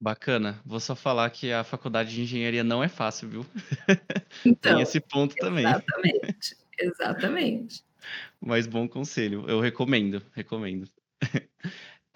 [0.00, 0.60] Bacana.
[0.64, 3.46] Vou só falar que a faculdade de engenharia não é fácil, viu?
[4.44, 5.64] Então, Tem esse ponto também.
[5.64, 7.84] Exatamente, exatamente.
[8.38, 10.88] Mas bom conselho, eu recomendo, recomendo.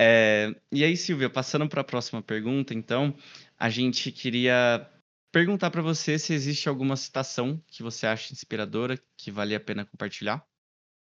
[0.03, 3.15] É, e aí, Silvia, passando para a próxima pergunta, então,
[3.59, 4.91] a gente queria
[5.31, 9.85] perguntar para você se existe alguma citação que você acha inspiradora, que vale a pena
[9.85, 10.43] compartilhar.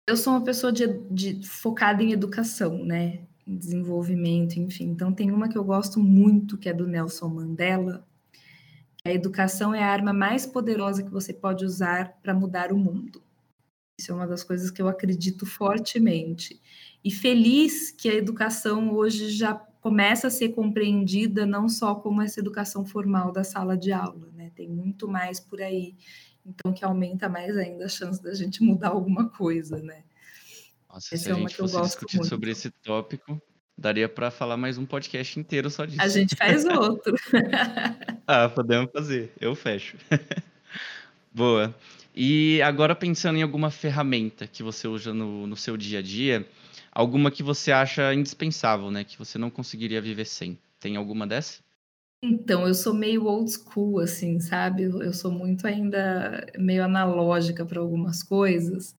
[0.07, 3.27] Eu sou uma pessoa de, de focada em educação, né?
[3.47, 4.85] Desenvolvimento, enfim.
[4.85, 8.05] Então, tem uma que eu gosto muito, que é do Nelson Mandela.
[9.03, 13.21] A educação é a arma mais poderosa que você pode usar para mudar o mundo.
[13.99, 16.59] Isso é uma das coisas que eu acredito fortemente.
[17.03, 22.39] E feliz que a educação hoje já começa a ser compreendida não só como essa
[22.39, 24.51] educação formal da sala de aula, né?
[24.55, 25.95] Tem muito mais por aí.
[26.45, 30.03] Então, que aumenta mais ainda a chance da gente mudar alguma coisa, né?
[30.93, 32.29] Nossa, Essa se a é gente fosse discutir muito.
[32.29, 33.41] sobre esse tópico,
[33.77, 36.01] daria para falar mais um podcast inteiro só disso.
[36.01, 37.15] A gente faz outro.
[38.27, 39.31] ah, podemos fazer.
[39.39, 39.95] Eu fecho.
[41.33, 41.73] Boa.
[42.13, 46.45] E agora pensando em alguma ferramenta que você usa no, no seu dia a dia,
[46.91, 49.05] alguma que você acha indispensável, né?
[49.05, 50.59] Que você não conseguiria viver sem.
[50.77, 51.61] Tem alguma dessa?
[52.21, 54.83] Então, eu sou meio old school, assim, sabe?
[54.83, 58.93] Eu sou muito ainda meio analógica para algumas coisas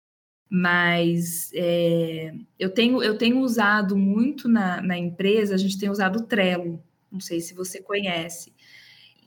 [0.55, 6.17] mas é, eu, tenho, eu tenho usado muito na, na empresa, a gente tem usado
[6.19, 6.79] o Trello,
[7.11, 8.53] não sei se você conhece.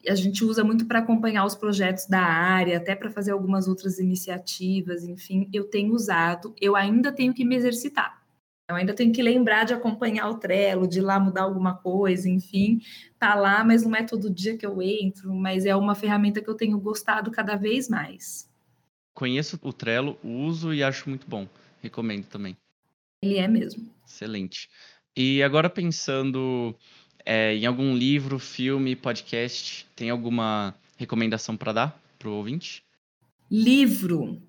[0.08, 3.98] A gente usa muito para acompanhar os projetos da área, até para fazer algumas outras
[3.98, 8.22] iniciativas, enfim, eu tenho usado, eu ainda tenho que me exercitar.
[8.70, 12.30] Eu ainda tenho que lembrar de acompanhar o Trello, de ir lá mudar alguma coisa,
[12.30, 12.80] enfim,
[13.18, 16.50] tá lá, mas não é todo dia que eu entro, mas é uma ferramenta que
[16.50, 18.48] eu tenho gostado cada vez mais
[19.16, 21.48] conheço o Trello, uso e acho muito bom.
[21.82, 22.56] Recomendo também.
[23.24, 23.90] Ele é mesmo.
[24.06, 24.70] Excelente.
[25.16, 26.76] E agora pensando
[27.26, 32.84] é, em algum livro, filme, podcast, tem alguma recomendação para dar para o ouvinte?
[33.50, 34.42] Livro,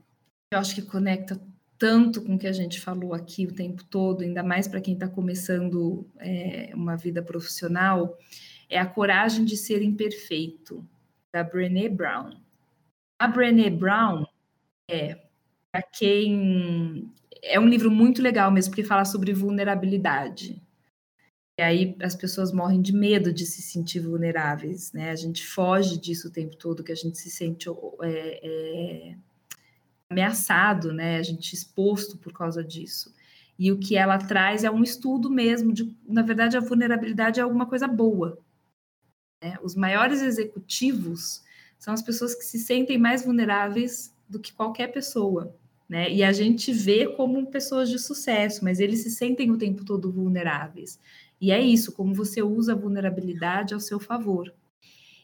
[0.52, 1.40] eu acho que conecta
[1.78, 4.94] tanto com o que a gente falou aqui o tempo todo, ainda mais para quem
[4.94, 8.18] está começando é, uma vida profissional,
[8.68, 10.84] é a coragem de ser imperfeito,
[11.32, 12.30] da Brené Brown.
[13.18, 14.24] A Brené Brown
[14.89, 15.20] é
[15.72, 17.12] para quem
[17.43, 20.62] é um livro muito legal mesmo, porque fala sobre vulnerabilidade.
[21.59, 25.11] E aí as pessoas morrem de medo de se sentir vulneráveis, né?
[25.11, 27.68] A gente foge disso o tempo todo, que a gente se sente
[28.03, 29.16] é, é,
[30.11, 31.18] ameaçado, né?
[31.18, 33.14] A gente exposto por causa disso.
[33.59, 37.43] E o que ela traz é um estudo mesmo de, na verdade, a vulnerabilidade é
[37.43, 38.39] alguma coisa boa.
[39.43, 39.57] Né?
[39.62, 41.43] Os maiores executivos
[41.78, 45.54] são as pessoas que se sentem mais vulneráveis do que qualquer pessoa.
[45.88, 46.12] Né?
[46.12, 50.10] E a gente vê como pessoas de sucesso, mas eles se sentem o tempo todo
[50.10, 50.98] vulneráveis.
[51.40, 54.52] E é isso, como você usa a vulnerabilidade ao seu favor.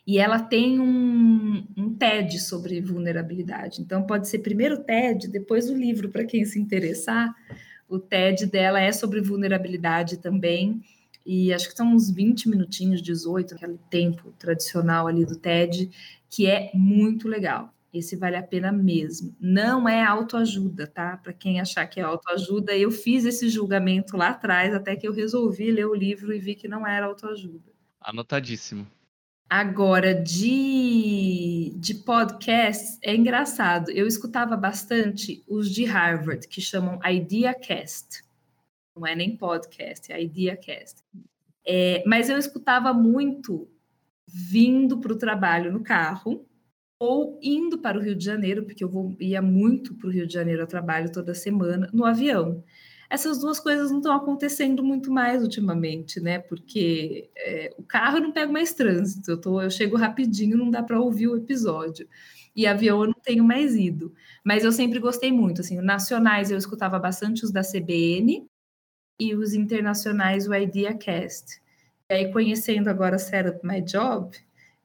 [0.07, 3.80] E ela tem um, um TED sobre vulnerabilidade.
[3.80, 7.34] Então, pode ser primeiro o TED, depois o livro, para quem se interessar.
[7.88, 10.82] O TED dela é sobre vulnerabilidade também.
[11.24, 15.88] E acho que são uns 20 minutinhos, 18, aquele tempo tradicional ali do TED,
[16.28, 17.72] que é muito legal.
[17.93, 19.36] Esse vale a pena mesmo.
[19.38, 21.18] Não é autoajuda, tá?
[21.18, 25.12] Para quem achar que é autoajuda, eu fiz esse julgamento lá atrás, até que eu
[25.12, 27.70] resolvi ler o livro e vi que não era autoajuda.
[28.01, 28.86] Anotadíssimo.
[29.49, 33.90] Agora, de, de podcast, é engraçado.
[33.90, 38.22] Eu escutava bastante os de Harvard, que chamam IdeaCast.
[38.97, 41.03] Não é nem podcast, é IdeaCast.
[41.66, 43.68] É, mas eu escutava muito
[44.26, 46.47] vindo para o trabalho no carro
[47.03, 50.24] ou indo para o Rio de Janeiro, porque eu vou, ia muito para o Rio
[50.24, 52.62] de Janeiro a trabalho toda semana, no avião.
[53.11, 56.38] Essas duas coisas não estão acontecendo muito mais ultimamente, né?
[56.38, 60.80] Porque é, o carro não pego mais trânsito, eu, tô, eu chego rapidinho, não dá
[60.80, 62.09] para ouvir o episódio.
[62.55, 64.14] E avião eu não tenho mais ido.
[64.44, 68.46] Mas eu sempre gostei muito, assim, nacionais eu escutava bastante os da CBN
[69.18, 71.61] e os internacionais o IdeaCast.
[72.09, 74.36] E aí, conhecendo agora Setup My Job,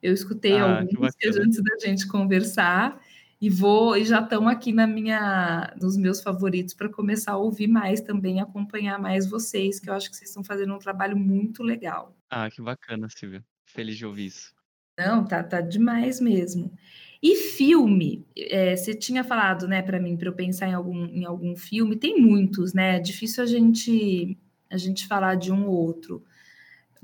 [0.02, 3.02] eu escutei ah, alguns antes da gente conversar
[3.40, 7.68] e vou e já estão aqui na minha nos meus favoritos para começar a ouvir
[7.68, 11.64] mais também, acompanhar mais vocês, que eu acho que vocês estão fazendo um trabalho muito
[11.64, 12.16] legal.
[12.30, 13.44] Ah, que bacana, Silvia.
[13.66, 14.54] Feliz de ouvir isso.
[14.98, 16.74] Não, tá, tá demais mesmo.
[17.22, 21.26] E filme, é, você tinha falado, né, para mim, para eu pensar em algum, em
[21.26, 22.98] algum filme, tem muitos, né?
[22.98, 24.38] É difícil a gente
[24.70, 26.24] a gente falar de um ou outro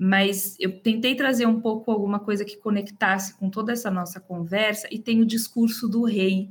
[0.05, 4.85] mas eu tentei trazer um pouco alguma coisa que conectasse com toda essa nossa conversa
[4.91, 6.49] e tem o discurso do rei.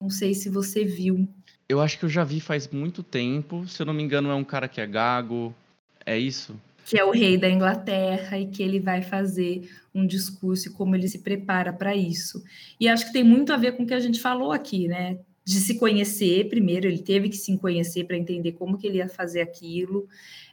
[0.00, 1.28] Não sei se você viu.
[1.68, 3.64] Eu acho que eu já vi faz muito tempo.
[3.68, 5.54] Se eu não me engano, é um cara que é gago.
[6.04, 6.60] É isso?
[6.84, 10.96] Que é o rei da Inglaterra e que ele vai fazer um discurso e como
[10.96, 12.42] ele se prepara para isso.
[12.80, 15.20] E acho que tem muito a ver com o que a gente falou aqui, né?
[15.48, 19.08] De se conhecer primeiro, ele teve que se conhecer para entender como que ele ia
[19.08, 20.06] fazer aquilo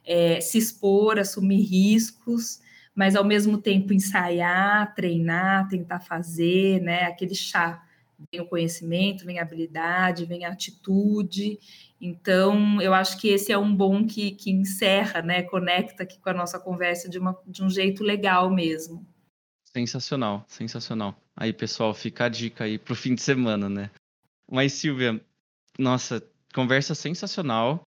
[0.05, 2.61] é, se expor, assumir riscos,
[2.95, 7.03] mas ao mesmo tempo ensaiar, treinar, tentar fazer, né?
[7.03, 7.83] Aquele chá.
[8.31, 11.59] Vem o conhecimento, vem a habilidade, vem a atitude.
[11.99, 15.43] Então, eu acho que esse é um bom que, que encerra, né?
[15.43, 19.05] Conecta aqui com a nossa conversa de, uma, de um jeito legal mesmo.
[19.65, 21.13] Sensacional, sensacional.
[21.35, 23.91] Aí, pessoal, fica a dica aí pro fim de semana, né?
[24.49, 25.19] Mas, Silvia,
[25.77, 26.23] nossa,
[26.53, 27.83] conversa sensacional.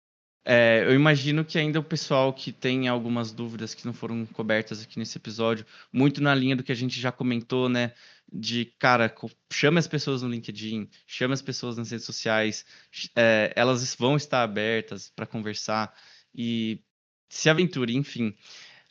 [0.49, 4.81] É, eu imagino que ainda o pessoal que tem algumas dúvidas que não foram cobertas
[4.81, 7.93] aqui nesse episódio, muito na linha do que a gente já comentou, né?
[8.33, 9.13] De, cara,
[9.53, 12.65] chama as pessoas no LinkedIn, chama as pessoas nas redes sociais,
[13.17, 15.93] é, elas vão estar abertas para conversar
[16.33, 16.81] e
[17.29, 18.35] se aventure, enfim.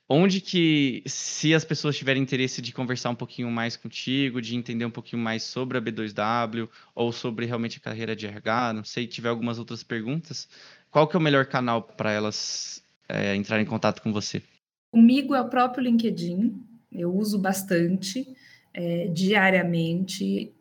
[0.08, 4.86] Onde que, se as pessoas tiverem interesse de conversar um pouquinho mais contigo, de entender
[4.86, 9.08] um pouquinho mais sobre a B2W ou sobre realmente a carreira de RH, não sei,
[9.08, 10.48] tiver algumas outras perguntas,
[10.92, 14.44] qual que é o melhor canal para elas é, entrarem em contato com você?
[14.92, 18.28] Comigo é o próprio LinkedIn, eu uso bastante,
[18.74, 20.52] é, diariamente.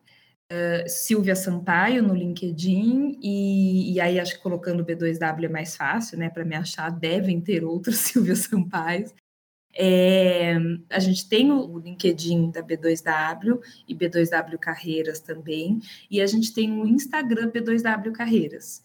[0.51, 6.19] Uh, Silvia Sampaio no LinkedIn, e, e, aí acho que colocando B2W é mais fácil,
[6.19, 6.29] né?
[6.29, 9.07] Para me achar, devem ter outros Silvia Sampaio.
[9.77, 10.55] É,
[10.89, 15.79] a gente tem o LinkedIn da B2W e B2W Carreiras também,
[16.09, 18.81] e a gente tem o Instagram B2W Carreiras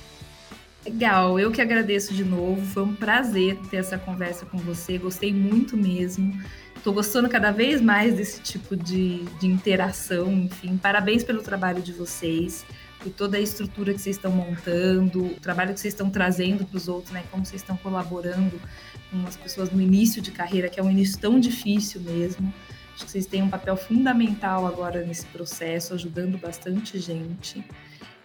[0.84, 2.64] Legal, eu que agradeço de novo.
[2.66, 4.96] Foi um prazer ter essa conversa com você.
[4.96, 6.40] Gostei muito mesmo.
[6.76, 10.30] Estou gostando cada vez mais desse tipo de, de interação.
[10.30, 12.64] Enfim, parabéns pelo trabalho de vocês,
[13.00, 16.76] por toda a estrutura que vocês estão montando, o trabalho que vocês estão trazendo para
[16.76, 17.24] os outros, né?
[17.32, 18.60] Como vocês estão colaborando
[19.10, 22.52] com as pessoas no início de carreira, que é um início tão difícil mesmo.
[22.94, 27.64] Acho que vocês têm um papel fundamental agora nesse processo, ajudando bastante gente.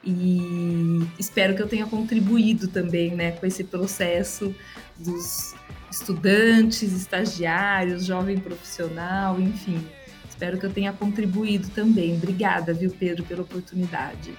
[0.03, 4.56] E espero que eu tenha contribuído também né, com esse processo
[4.97, 5.56] dos
[5.91, 9.85] estudantes, estagiários, jovem profissional, enfim.
[10.30, 12.15] Espero que eu tenha contribuído também.
[12.15, 14.34] Obrigada, viu, Pedro, pela oportunidade.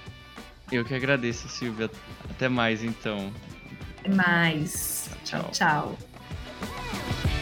[0.73, 1.91] Eu que agradeço, Silvia.
[2.31, 3.33] Até mais, então.
[3.99, 5.11] Até mais.
[5.25, 5.43] tchau.
[5.43, 5.51] tchau.
[5.53, 6.10] tchau.
[6.93, 7.40] Bye.